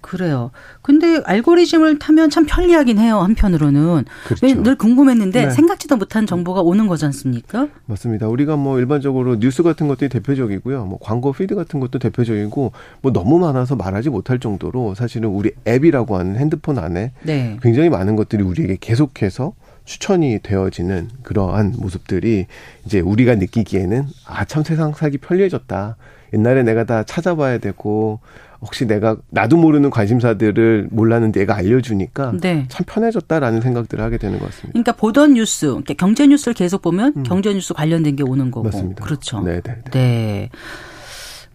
[0.08, 0.18] 네.
[0.18, 0.52] 그래요.
[0.82, 3.20] 근데 알고리즘을 타면 참 편리하긴 해요.
[3.20, 4.06] 한편으로는.
[4.26, 4.64] 그렇죠.
[4.64, 5.52] 늘 궁금했는데 네.
[5.52, 7.68] 생각지도 못한 정보가 오는 거지 않습니까?
[7.86, 8.28] 맞습니다.
[8.28, 10.86] 우리가 뭐 일반적으로 뉴스 같은 것들이 대표적이고요.
[10.86, 16.18] 뭐 광고 피드 같은 것도 대표적이고 뭐 너무 많아서 말하지 못할 정도로 사실은 우리 앱이라고
[16.18, 17.58] 하는 핸드폰 안에 네.
[17.62, 19.54] 굉장히 많은 것들이 우리에게 계속해서
[19.86, 22.46] 추천이 되어지는 그러한 모습들이
[22.86, 25.96] 이제 우리가 느끼기에는 아 참 세상 살기 편리해졌다.
[26.34, 28.20] 옛날에 내가 다 찾아봐야 되고
[28.62, 32.66] 혹시 내가 나도 모르는 관심사들을 몰랐는데 얘가 알려주니까 네.
[32.70, 34.72] 참 편해졌다라는 생각들을 하게 되는 것 같습니다.
[34.72, 37.24] 그러니까 보던 뉴스, 그러니까 경제 뉴스를 계속 보면 음.
[37.24, 38.66] 경제 뉴스 관련된 게 오는 거고.
[38.66, 39.04] 맞습니다.
[39.04, 39.42] 그렇죠.
[39.42, 39.62] 네네.
[39.62, 39.92] 네, 네.
[39.92, 40.50] 네.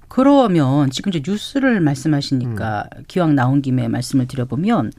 [0.09, 3.05] 그러면 지금 이제 뉴스를 말씀하시니까 음.
[3.09, 4.93] 기왕 나온 김에 말씀을 드려보면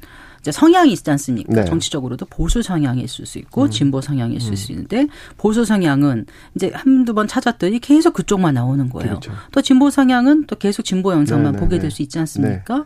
[0.44, 1.54] 이제 성향이 있지 않습니까?
[1.54, 1.64] 네.
[1.64, 3.70] 정치적으로도 보수 성향이 있을 수 있고 음.
[3.70, 4.56] 진보 성향이 있을 음.
[4.58, 9.08] 수 있는데 보수 성향은 이제 한두 번 찾았더니 계속 그쪽만 나오는 거예요.
[9.08, 9.32] 그렇죠.
[9.54, 12.76] 또 진보 성향은 또 계속 진보 영상만 네, 네 보게 될 수 있지 않습니까?
[12.78, 12.84] 네.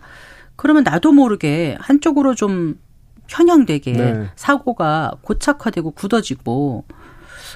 [0.56, 2.78] 그러면 나도 모르게 한쪽으로 좀
[3.28, 4.28] 편향되게 네.
[4.36, 6.84] 사고가 고착화되고 굳어지고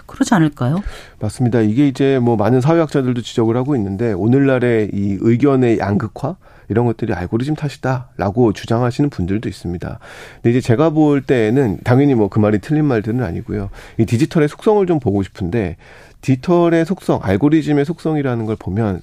[0.08, 0.82] 그러지 않을까요?
[1.20, 1.62] 맞습니다.
[1.62, 6.38] 이게 이제 뭐 많은 사회학자들도 지적을 하고 있는데 오늘날의 이 의견의 양극화
[6.72, 10.00] 이런 것들이 알고리즘 탓이다라고 주장하시는 분들도 있습니다.
[10.36, 13.70] 근데 이제 제가 볼 때에는 당연히 뭐 그 말이 틀린 말들은 아니고요.
[13.98, 15.76] 이 디지털의 속성을 좀 보고 싶은데
[16.22, 19.02] 디지털의 속성, 알고리즘의 속성이라는 걸 보면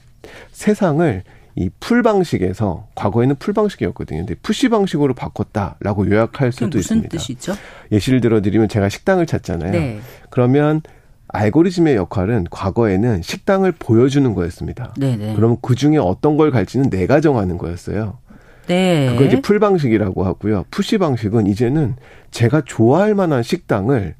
[0.53, 1.23] 세상을
[1.57, 4.21] 이 pull 방식에서 과거에는 pull 방식이었거든요.
[4.21, 7.09] 근데 push 방식으로 바꿨다라고 요약할 수도 무슨 있습니다.
[7.09, 7.55] 뜻이죠?
[7.93, 9.73] 예시를 들어드리면 제가 식당을 찾잖아요.
[9.73, 10.01] 네.
[10.31, 10.81] 그러면
[11.29, 14.95] 알고리즘의 역할은 과거에는 식당을 보여주는 거였습니다.
[14.97, 15.35] 네네.
[15.35, 18.19] 그럼 그 중에 어떤 걸 갈지는 내가 정하는 거였어요.
[18.67, 19.09] 네.
[19.11, 20.65] 그거 이제 pull 방식이라고 하고요.
[20.71, 21.97] push 방식은 이제는
[22.31, 24.15] 제가 좋아할 만한 식당을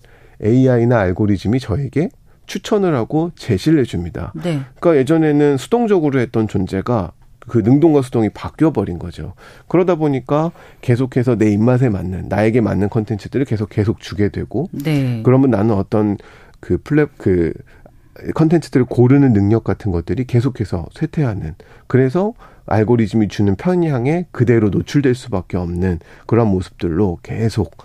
[0.45, 2.09] AI나 알고리즘이 저에게
[2.47, 4.33] 추천을 하고 제시를 해줍니다.
[4.35, 4.61] 네.
[4.81, 7.13] 그러니까 예전에는 수동적으로 했던 존재가
[7.49, 9.35] 그 능동과 수동이 바뀌어 버린 거죠.
[9.69, 15.23] 그러다 보니까 계속해서 내 입맛에 맞는 나에게 맞는 컨텐츠들을 계속 계속 주게 되고 네.
[15.25, 16.17] 그러면 나는 어떤
[16.61, 17.53] 그 플랫 그
[18.35, 21.55] 컨텐츠들을 고르는 능력 같은 것들이 계속해서 쇠퇴하는
[21.87, 22.35] 그래서
[22.67, 27.77] 알고리즘이 주는 편향에 그대로 노출될 수밖에 없는 그런 모습들로 계속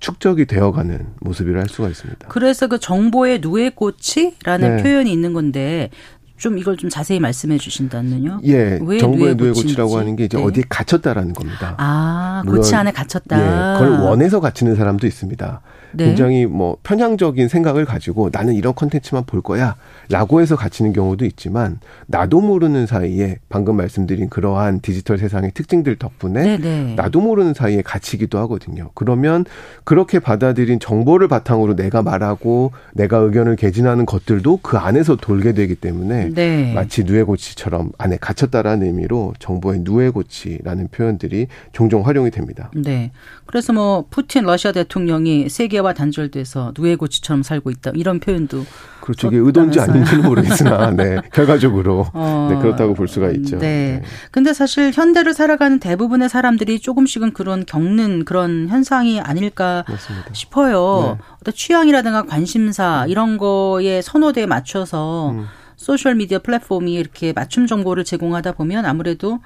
[0.00, 2.28] 축적이 되어가는 모습이라 할 수가 있습니다.
[2.28, 4.82] 그래서 그 정보의 누에 꽃이라는 네.
[4.82, 5.90] 표현이 있는 건데
[6.36, 8.42] 좀 이걸 좀 자세히 말씀해 주신다면요.
[8.44, 8.78] 예.
[9.00, 10.44] 정보의 누에 고치라고 하는 게 이제 네.
[10.44, 11.74] 어디에 갇혔다라는 겁니다.
[11.78, 13.38] 아, 고치 안에 갇혔다.
[13.38, 13.78] 예.
[13.80, 15.60] 그걸 원해서 갇히는 사람도 있습니다.
[15.92, 16.06] 네.
[16.06, 22.40] 굉장히 뭐 편향적인 생각을 가지고 나는 이런 컨텐츠만 볼 거야라고 해서 갇히는 경우도 있지만 나도
[22.40, 26.58] 모르는 사이에 방금 말씀드린 그러한 디지털 세상의 특징들 덕분에 네네.
[26.58, 26.94] 네.
[26.94, 28.90] 나도 모르는 사이에 갇히기도 하거든요.
[28.94, 29.44] 그러면
[29.84, 36.30] 그렇게 받아들인 정보를 바탕으로 내가 말하고 내가 의견을 개진하는 것들도 그 안에서 돌게 되기 때문에
[36.34, 36.72] 네.
[36.74, 42.70] 마치 누에고치처럼 안에 갇혔다라는 의미로 정보의 누에고치라는 표현들이 종종 활용이 됩니다.
[42.74, 43.12] 네.
[43.46, 48.64] 그래서 뭐 푸틴 러시아 대통령이 세계 와 단절돼서 누에고치처럼 살고 있다 이런 표현도
[49.00, 49.28] 그렇죠.
[49.28, 51.16] 이게 의도인지 아닌지는 모르겠으나 네.
[51.32, 53.58] 결과적으로 어, 네, 그렇다고 볼 수가 있죠.
[53.58, 54.00] 네.
[54.00, 54.02] 네.
[54.30, 60.34] 근데 사실 현대를 살아가는 대부분의 사람들이 조금씩은 그런 겪는 그런 현상이 아닐까 맞습니다.
[60.34, 61.16] 싶어요.
[61.18, 61.24] 네.
[61.40, 65.46] 어떤 취향이라든가 관심사 이런 거에 선호도에 맞춰서 음.
[65.76, 69.38] 소셜 미디어 플랫폼이 이렇게 맞춤 정보를 제공하다 보면 아무래도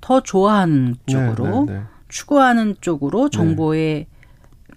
[0.00, 3.36] 더 좋아하는 네, 쪽으로 네, 네, 추구하는 쪽으로 네.
[3.36, 4.06] 정보에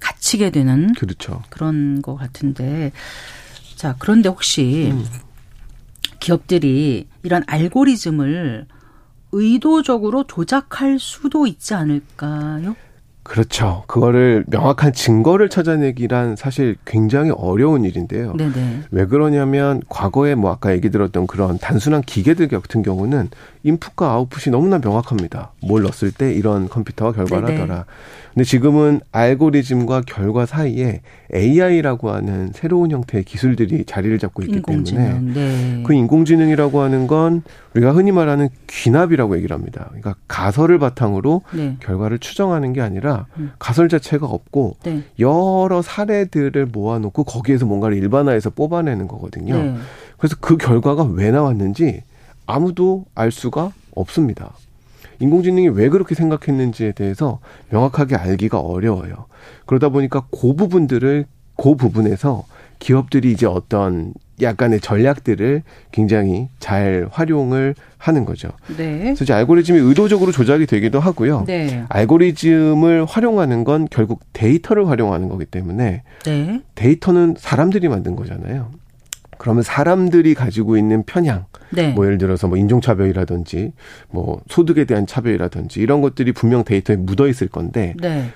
[0.01, 1.41] 갇히게 되는 그렇죠.
[1.49, 2.91] 그런 것 같은데
[3.75, 5.05] 자 그런데 혹시 음.
[6.19, 8.65] 기업들이 이런 알고리즘을
[9.31, 12.75] 의도적으로 조작할 수도 있지 않을까요?
[13.23, 13.83] 그렇죠.
[13.87, 18.33] 그거를 명확한 증거를 찾아내기란 사실 굉장히 어려운 일인데요.
[18.33, 18.83] 네네.
[18.89, 23.29] 왜 그러냐면 과거에 뭐 아까 얘기 들었던 그런 단순한 기계들 같은 경우는
[23.63, 25.51] 인풋과 아웃풋이 너무나 명확합니다.
[25.67, 27.21] 뭘 넣었을 때 이런 컴퓨터가.
[27.21, 27.85] 하더라.
[28.33, 31.01] 근데 지금은 알고리즘과 결과 사이에
[31.33, 35.03] AI라고 하는 새로운 형태의 기술들이 자리를 잡고 있기 인공지능.
[35.03, 35.83] 때문에 네.
[35.85, 37.43] 그 인공지능이라고 하는 건
[37.75, 39.85] 우리가 흔히 말하는 귀납이라고 얘기를 합니다.
[39.89, 41.77] 그러니까 가설을 바탕으로 네.
[41.81, 43.51] 결과를 추정하는 게 아니라 음.
[43.59, 45.03] 가설 자체가 없고 네.
[45.19, 49.55] 여러 사례들을 모아놓고 거기에서 뭔가를 일반화해서 뽑아내는 거거든요.
[49.55, 49.75] 네.
[50.17, 52.03] 그래서 그 결과가 왜 나왔는지
[52.45, 54.53] 아무도 알 수가 없습니다.
[55.19, 57.39] 인공지능이 왜 그렇게 생각했는지에 대해서
[57.69, 59.25] 명확하게 알기가 어려워요.
[59.65, 61.25] 그러다 보니까 그 부분들을
[61.55, 62.45] 그 부분에서
[62.79, 65.61] 기업들이 이제 어떤 약간의 전략들을
[65.91, 68.49] 굉장히 잘 활용을 하는 거죠.
[68.75, 68.97] 네.
[68.97, 71.43] 그래서 이제 알고리즘이 의도적으로 조작이 되기도 하고요.
[71.45, 71.85] 네.
[71.89, 76.61] 알고리즘을 활용하는 건 결국 데이터를 활용하는 거기 때문에 네.
[76.73, 78.71] 데이터는 사람들이 만든 거잖아요.
[79.41, 81.93] 그러면 사람들이 가지고 있는 편향, 네.
[81.93, 83.73] 뭐 예를 들어서 뭐 인종차별이라든지
[84.11, 88.29] 뭐 소득에 대한 차별이라든지 이런 것들이 분명 데이터에 묻어 있을 건데 네.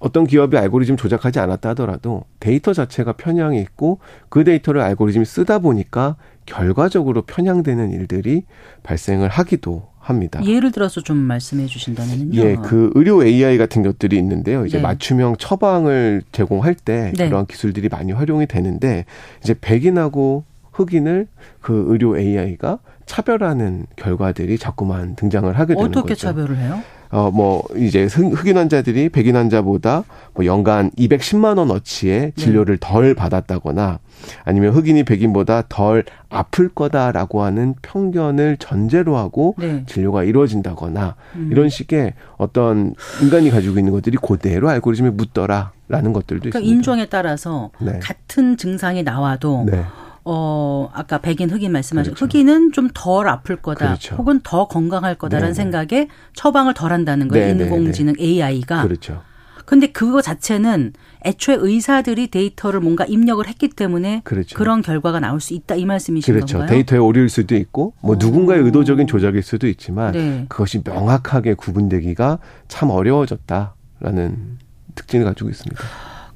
[0.00, 4.00] 어떤 기업이 알고리즘 조작하지 않았다 하더라도 데이터 자체가 편향이 있고
[4.30, 8.42] 그 데이터를 알고리즘이 쓰다 보니까 결과적으로 편향되는 일들이
[8.82, 10.40] 발생을 하기도 합니다.
[10.44, 12.30] 예를 들어서 좀 말씀해 주신다면요.
[12.34, 14.66] 예, 그 의료 AI 같은 것들이 있는데요.
[14.66, 14.82] 이제 네.
[14.82, 17.28] 맞춤형 처방을 제공할 때 네.
[17.28, 19.04] 그런 기술들이 많이 활용이 되는데
[19.42, 21.26] 이제 백인하고 흑인을
[21.60, 26.12] 그 의료 AI가 차별하는 결과들이 자꾸만 등장을 하게 되는 어떻게 거죠.
[26.12, 26.82] 어떻게 차별을 해요?
[27.10, 30.04] 어, 뭐, 이제 흑인 환자들이 백인 환자보다
[30.34, 32.32] 뭐 연간 210만 원 어치의 네.
[32.36, 32.86] 진료를 네.
[32.86, 33.98] 덜 받았다거나
[34.44, 39.84] 아니면 흑인이 백인보다 덜 아플 거다라고 하는 편견을 전제로 하고 네.
[39.86, 41.48] 진료가 이루어진다거나 음.
[41.50, 46.60] 이런 식의 어떤 인간이 가지고 있는 것들이 그대로 알고리즘에 묻더라라는 것들도 그러니까 있습니다.
[46.60, 47.98] 인종에 따라서 네.
[48.00, 49.84] 같은 증상이 나와도 네.
[50.30, 52.26] 어, 아까 백인 흑인 말씀하신 그렇죠.
[52.26, 53.86] 흑인은 좀 덜 아플 거다.
[53.86, 54.16] 그렇죠.
[54.16, 55.54] 혹은 더 건강할 거다라는 네네.
[55.54, 57.46] 생각에 처방을 덜 한다는 거예요.
[57.46, 57.64] 네네네.
[57.64, 58.82] 인공지능 AI가.
[58.82, 59.22] 그렇죠.
[59.64, 60.92] 근데 그거 자체는
[61.26, 64.56] 애초에 의사들이 데이터를 뭔가 입력을 했기 때문에 그렇죠.
[64.56, 66.58] 그런 결과가 나올 수 있다 이 말씀이신 그렇죠.
[66.58, 66.74] 건가요?
[66.74, 68.18] 데이터에 오류일 수도 있고 뭐 오.
[68.18, 70.46] 누군가의 의도적인 조작일 수도 있지만 네.
[70.48, 74.58] 그것이 명확하게 구분되기가 참 어려워졌다라는
[74.94, 75.82] 특징을 가지고 있습니다.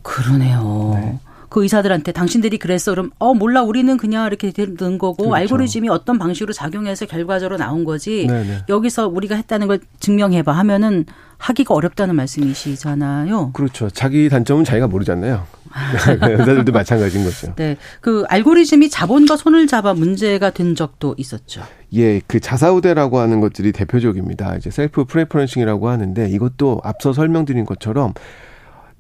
[0.02, 0.92] 그러네요.
[0.94, 1.18] 네.
[1.52, 5.34] 그 의사들한테 당신들이 그랬어 그럼 어 몰라 우리는 그냥 이렇게 되는 거고 그렇죠.
[5.34, 8.64] 알고리즘이 어떤 방식으로 작용해서 결과적으로 나온 거지 네네.
[8.70, 11.04] 여기서 우리가 했다는 걸 증명해봐 하면은
[11.36, 13.50] 하기가 어렵다는 말씀이시잖아요.
[13.52, 13.90] 그렇죠.
[13.90, 15.46] 자기 단점은 자기가 모르잖아요.
[16.08, 17.54] 의사들도 마찬가지인 거죠.
[17.56, 17.76] 네.
[18.00, 21.62] 그 알고리즘이 자본과 손을 잡아 문제가 된 적도 있었죠.
[21.94, 24.56] 예, 그 자사우대라고 하는 것들이 대표적입니다.
[24.56, 28.14] 이제 self-preferencing이라고 하는데 이것도 앞서 설명드린 것처럼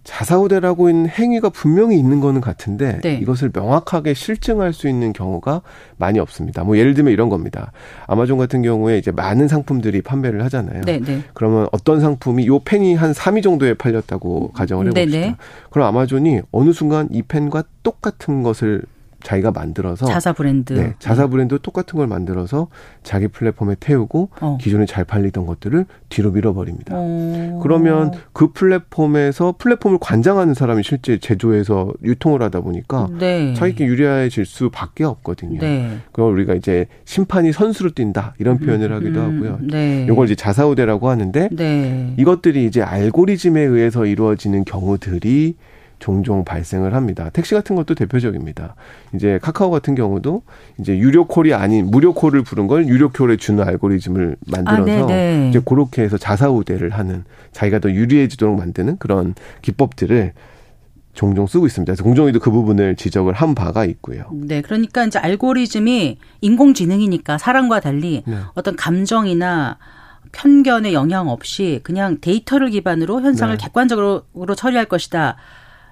[0.04, 3.14] 자사우대라고 있는 행위가 분명히 있는 거는 같은데 네.
[3.22, 5.62] 이것을 명확하게 실증할 수 있는 경우가
[5.96, 6.64] 많이 없습니다.
[6.64, 7.72] 뭐 예를 들면 이런 겁니다.
[8.06, 10.82] 아마존 같은 경우에 이제 많은 상품들이 판매를 하잖아요.
[10.82, 11.22] 네, 네.
[11.34, 15.26] 그러면 어떤 상품이 요 펜이 한 3위 정도에 팔렸다고 가정을 네, 해봅시다.
[15.26, 15.36] 네.
[15.70, 18.82] 그럼 아마존이 어느 순간 이 펜과 똑같은 것을
[19.22, 22.68] 자기가 만들어서 자사 브랜드 네, 자사 브랜드 똑같은 걸 만들어서
[23.02, 24.58] 자기 플랫폼에 태우고 어.
[24.60, 26.94] 기존에 잘 팔리던 것들을 뒤로 밀어버립니다.
[26.96, 27.60] 어.
[27.62, 33.54] 그러면 그 플랫폼에서 플랫폼을 관장하는 사람이 실제 제조해서 유통을 하다 보니까 네.
[33.54, 35.60] 자기께 유리해질 수밖에 없거든요.
[35.60, 35.98] 네.
[36.12, 39.58] 그걸 우리가 이제 심판이 선수로 뛴다 이런 음, 표현을 하기도 음, 하고요.
[39.62, 40.06] 네.
[40.10, 42.14] 이걸 이제 자사우대라고 하는데 네.
[42.16, 45.54] 이것들이 이제 알고리즘에 의해서 이루어지는 경우들이
[46.02, 47.30] 종종 발생을 합니다.
[47.32, 48.74] 택시 같은 것도 대표적입니다.
[49.14, 50.42] 이제 카카오 같은 경우도
[50.80, 55.60] 이제 유료 콜이 아닌 무료 콜을 부른 걸 유료 콜에 주는 알고리즘을 만들어서 아, 이제
[55.64, 57.22] 그렇게 해서 자사우대를 하는
[57.52, 60.32] 자기가 더 유리해지도록 만드는 그런 기법들을
[61.14, 61.92] 종종 쓰고 있습니다.
[61.92, 64.24] 그래서 공정위도 그 부분을 지적을 한 바가 있고요.
[64.32, 68.38] 네, 그러니까 이제 알고리즘이 인공지능이니까 사람과 달리 네.
[68.54, 69.78] 어떤 감정이나
[70.32, 73.62] 편견의 영향 없이 그냥 데이터를 기반으로 현상을 네.
[73.62, 74.24] 객관적으로
[74.56, 75.36] 처리할 것이다.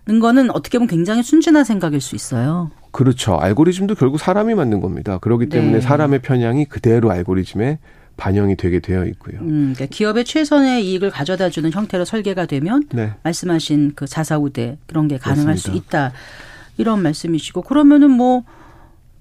[0.07, 2.71] 는 거는 어떻게 보면 굉장히 순진한 생각일 수 있어요.
[2.91, 3.37] 그렇죠.
[3.37, 5.19] 알고리즘도 결국 사람이 만든 겁니다.
[5.19, 5.81] 그렇기 때문에 네.
[5.81, 7.79] 사람의 편향이 그대로 알고리즘에
[8.17, 9.39] 반영이 되게 되어 있고요.
[9.41, 13.13] 음, 그러니까 기업의 최선의 이익을 가져다 주는 형태로 설계가 되면 네.
[13.23, 15.71] 말씀하신 그 자사우대 그런 게 가능할 맞습니다.
[15.73, 16.13] 수 있다
[16.77, 18.45] 이런 말씀이시고 그러면은 뭐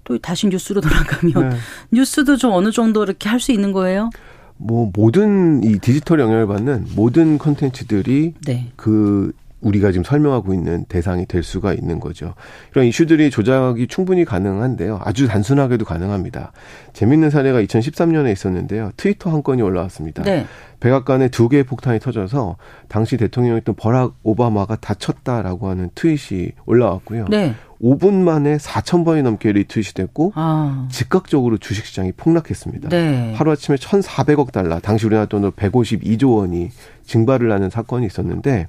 [0.05, 1.55] 또 다시 뉴스로 돌아가면 네.
[1.91, 4.09] 뉴스도 좀 어느 정도 이렇게 할 수 있는 거예요?
[4.57, 8.71] 뭐 모든 이 디지털 영향을 받는 모든 컨텐츠들이 네.
[8.75, 12.33] 그 우리가 지금 설명하고 있는 대상이 될 수가 있는 거죠.
[12.71, 14.99] 이런 이슈들이 조작이 충분히 가능한데요.
[15.03, 16.51] 아주 단순하게도 가능합니다.
[16.93, 18.91] 재밌는 사례가 2013년에 있었는데요.
[18.97, 20.23] 트위터 한 건이 올라왔습니다.
[20.23, 20.45] 네.
[20.79, 22.55] 백악관에 두 개의 폭탄이 터져서
[22.87, 27.25] 당시 대통령이었던 버락 오바마가 다쳤다라고 하는 트윗이 올라왔고요.
[27.29, 27.53] 네.
[27.81, 30.87] 5분 만에 4천 번이 넘게 리트윗이 됐고 아.
[30.91, 32.89] 즉각적으로 주식시장이 폭락했습니다.
[32.89, 33.33] 네.
[33.35, 36.69] 하루아침에 1,400억 달러, 당시 우리나라 돈으로 152조 원이
[37.05, 38.67] 증발을 하는 사건이 있었는데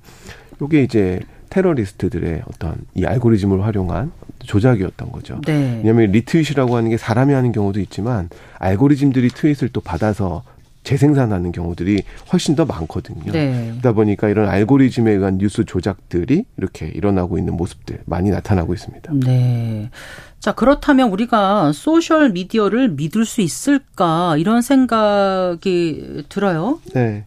[0.62, 5.40] 요게 이제 테러리스트들의 어떤 이 알고리즘을 활용한 조작이었던 거죠.
[5.44, 5.80] 네.
[5.82, 10.42] 왜냐하면 리트윗이라고 하는 게 사람이 하는 경우도 있지만 알고리즘들이 트윗을 또 받아서
[10.82, 12.02] 재생산하는 경우들이
[12.32, 13.32] 훨씬 더 많거든요.
[13.32, 13.68] 네.
[13.70, 19.12] 그러다 보니까 이런 알고리즘에 의한 뉴스 조작들이 이렇게 일어나고 있는 모습들 많이 나타나고 있습니다.
[19.14, 19.90] 네.
[20.38, 26.80] 자, 그렇다면 우리가 소셜 미디어를 믿을 수 있을까 이런 생각이 들어요.
[26.94, 27.24] 네.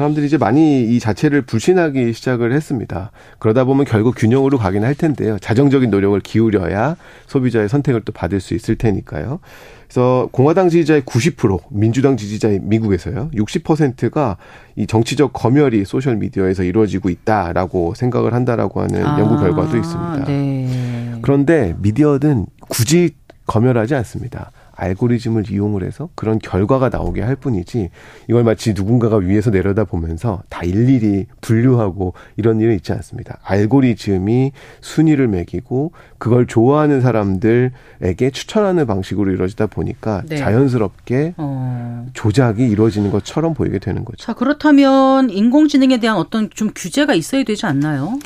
[0.00, 3.10] 사람들이 이제 많이 이 자체를 불신하기 시작을 했습니다.
[3.38, 5.38] 그러다 보면 결국 균형으로 가긴 할 텐데요.
[5.38, 6.96] 자정적인 노력을 기울여야
[7.26, 9.40] 소비자의 선택을 또 받을 수 있을 테니까요.
[9.86, 13.30] 그래서 공화당 지지자의 90%, 민주당 지지자의 미국에서요.
[13.34, 14.38] 60%가
[14.76, 20.24] 이 정치적 검열이 소셜 미디어에서 이루어지고 있다라고 생각을 한다라고 하는 아, 연구 결과도 있습니다.
[20.24, 21.18] 네.
[21.20, 23.10] 그런데 미디어는 굳이
[23.46, 24.50] 검열하지 않습니다.
[24.80, 27.90] 알고리즘을 이용을 해서 그런 결과가 나오게 할 뿐이지
[28.28, 33.38] 이걸 마치 누군가가 위에서 내려다 보면서 다 일일이 분류하고 이런 일은 있지 않습니다.
[33.44, 40.36] 알고리즘이 순위를 매기고 그걸 좋아하는 사람들에게 추천하는 방식으로 이루어지다 보니까 네.
[40.36, 42.06] 자연스럽게 어.
[42.14, 44.24] 조작이 이루어지는 것처럼 보이게 되는 거죠.
[44.24, 48.18] 자, 그렇다면 인공지능에 대한 어떤 좀 규제가 있어야 되지 않나요?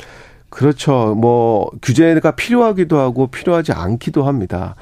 [0.49, 1.15] 그렇죠.
[1.15, 4.75] 뭐 규제가 필요하기도 하고 필요하지 않기도 합니다.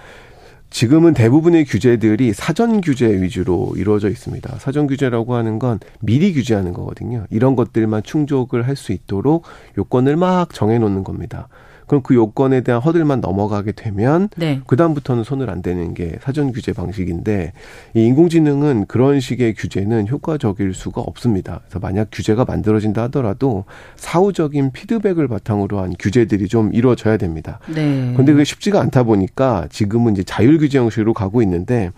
[0.73, 4.57] 지금은 대부분의 규제들이 사전 규제 위주로 이루어져 있습니다.
[4.57, 7.27] 사전 규제라고 하는 건 미리 규제하는 거거든요.
[7.29, 9.45] 이런 것들만 충족을 할 수 있도록
[9.77, 11.47] 요건을 막 정해놓는 겁니다.
[11.93, 14.61] 그럼 그 요건에 대한 허들만 넘어가게 되면 네.
[14.65, 17.53] 그다음부터는 손을 안 대는 게 사전 규제 방식인데
[17.93, 21.59] 이 인공지능은 그런 식의 규제는 효과적일 수가 없습니다.
[21.65, 23.65] 그래서 만약 규제가 만들어진다 하더라도
[23.95, 27.59] 사후적인 피드백을 바탕으로 한 규제들이 좀 이루어져야 됩니다.
[27.67, 28.09] 네.
[28.13, 31.91] 그런데 그게 쉽지가 않다 보니까 지금은 이제 자율 규제 형식으로 가고 있는데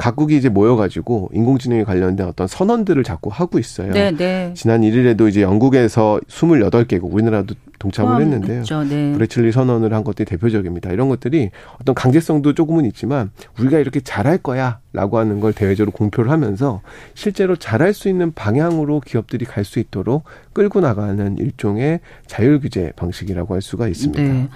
[0.00, 3.92] 각국이 이제 모여가지고 인공지능에 관련된 어떤 선언들을 자꾸 하고 있어요.
[3.92, 4.52] 네, 네.
[4.56, 8.62] 지난 1일에도 이제 영국에서 28개국, 우리나라도 동참을 했는데요.
[8.88, 9.12] 네.
[9.14, 10.92] 브레칠리 선언을 한 것들이 대표적입니다.
[10.92, 16.82] 이런 것들이 어떤 강제성도 조금은 있지만 우리가 이렇게 잘할 거야라고 하는 걸 대외적으로 공표를 하면서
[17.14, 23.54] 실제로 잘할 수 있는 방향으로 기업들이 갈 수 있도록 끌고 나가는 일종의 자율 규제 방식이라고
[23.54, 24.20] 할 수가 있습니다.
[24.20, 24.48] 네.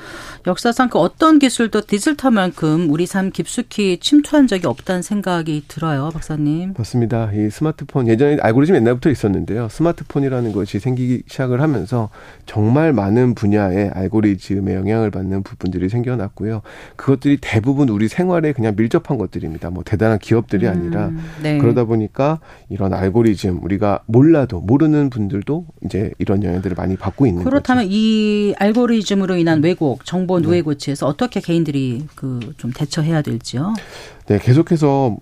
[0.46, 6.74] 역사상 그 어떤 기술도 디지털만큼 우리 삶 깊숙이 침투한 적이 없다는 생각 이 들어요, 박사님.
[6.78, 7.30] 맞습니다.
[7.32, 9.68] 이 스마트폰 예전에 알고리즘 옛날부터 있었는데요.
[9.70, 12.08] 스마트폰이라는 것이 생기기 시작을 하면서
[12.46, 16.62] 정말 많은 분야의 알고리즘에 영향을 받는 부분들이 생겨났고요.
[16.96, 19.70] 그것들이 대부분 우리 생활에 그냥 밀접한 것들입니다.
[19.70, 21.58] 뭐 대단한 기업들이 아니라 음, 네.
[21.58, 27.84] 그러다 보니까 이런 알고리즘 우리가 몰라도 모르는 분들도 이제 이런 영향들을 많이 받고 있는 그렇다면
[27.84, 27.94] 거죠.
[27.94, 31.10] 이 알고리즘으로 인한 왜곡, 정보 누에 고치에서 네.
[31.10, 33.74] 어떻게 개인들이 그 좀 대처해야 될지요?
[34.26, 35.16] 네, 계속해서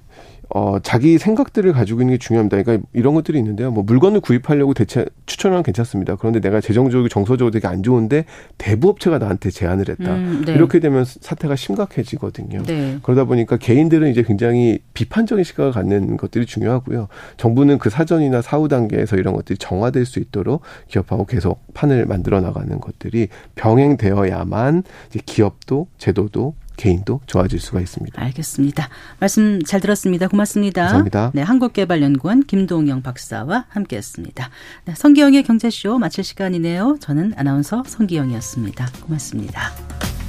[0.54, 2.62] 어, 자기 생각들을 가지고 있는 게 중요합니다.
[2.62, 3.70] 그러니까 이런 것들이 있는데요.
[3.70, 6.16] 뭐 물건을 구입하려고 대체 추천하면 괜찮습니다.
[6.16, 8.26] 그런데 내가 재정적으로 정서적으로 되게 안 좋은데
[8.58, 10.14] 대부업체가 나한테 제안을 했다.
[10.14, 10.52] 음, 네.
[10.52, 12.64] 이렇게 되면 사태가 심각해지거든요.
[12.64, 12.98] 네.
[13.02, 17.08] 그러다 보니까 개인들은 이제 굉장히 비판적인 시각을 갖는 것들이 중요하고요.
[17.38, 22.78] 정부는 그 사전이나 사후 단계에서 이런 것들이 정화될 수 있도록 기업하고 계속 판을 만들어 나가는
[22.78, 28.20] 것들이 병행되어야만 이제 기업도 제도도 개인도 좋아질 수가 있습니다.
[28.20, 28.88] 알겠습니다.
[29.20, 30.26] 말씀 잘 들었습니다.
[30.26, 30.82] 고맙습니다.
[30.82, 31.30] 감사합니다.
[31.32, 34.50] 네, 한국개발연구원 김동영 박사와 함께했습니다.
[34.86, 36.98] 네, 성기영의 경제쇼 마칠 시간이네요.
[37.00, 38.88] 저는 아나운서 성기영이었습니다.
[39.02, 40.21] 고맙습니다.